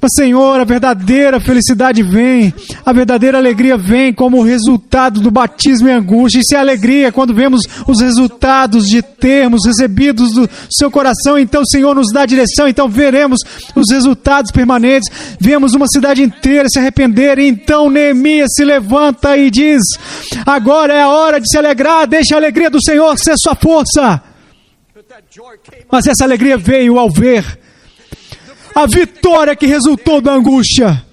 Mas, 0.00 0.10
Senhor, 0.16 0.58
a 0.58 0.64
verdadeira 0.64 1.38
felicidade 1.38 2.02
vem, 2.02 2.54
a 2.84 2.92
verdadeira 2.94 3.36
alegria 3.36 3.76
vem 3.76 4.10
como 4.10 4.42
resultado 4.42 5.20
do 5.20 5.30
batismo 5.30 5.86
e 5.86 5.92
angústia. 5.92 6.40
Isso 6.40 6.54
é 6.54 6.58
alegria 6.58 7.12
quando 7.12 7.34
vemos 7.34 7.60
os 7.86 8.00
resultados 8.00 8.86
de 8.86 9.02
termos 9.02 9.66
recebidos 9.66 10.32
do 10.32 10.48
seu 10.70 10.90
coração. 10.90 11.38
Então, 11.38 11.62
Senhor 11.66 11.94
nos 11.94 12.10
dá 12.10 12.24
direção, 12.24 12.66
então 12.66 12.88
veremos 12.88 13.40
os 13.74 13.90
resultados 13.90 14.50
permanentes. 14.50 15.10
Vemos 15.38 15.74
uma 15.74 15.86
cidade 15.88 16.22
inteira 16.22 16.70
se 16.70 16.78
arrepender. 16.78 17.38
Então, 17.38 17.90
Neemias 17.90 18.48
se 18.56 18.64
levanta 18.64 19.36
e 19.36 19.50
diz: 19.50 19.82
Agora 20.46 20.94
é 20.94 21.02
a 21.02 21.08
hora 21.08 21.38
de 21.38 21.50
se 21.50 21.58
alegrar, 21.58 22.06
deixa 22.06 22.34
a 22.34 22.38
alegria 22.38 22.70
do 22.70 22.82
Senhor 22.82 23.18
ser 23.18 23.34
sua 23.36 23.54
força. 23.54 24.22
Mas 25.90 26.06
essa 26.06 26.24
alegria 26.24 26.56
veio 26.56 26.98
ao 26.98 27.10
ver 27.10 27.44
a 28.74 28.86
vitória 28.86 29.56
que 29.56 29.66
resultou 29.66 30.20
da 30.20 30.32
angústia. 30.32 31.04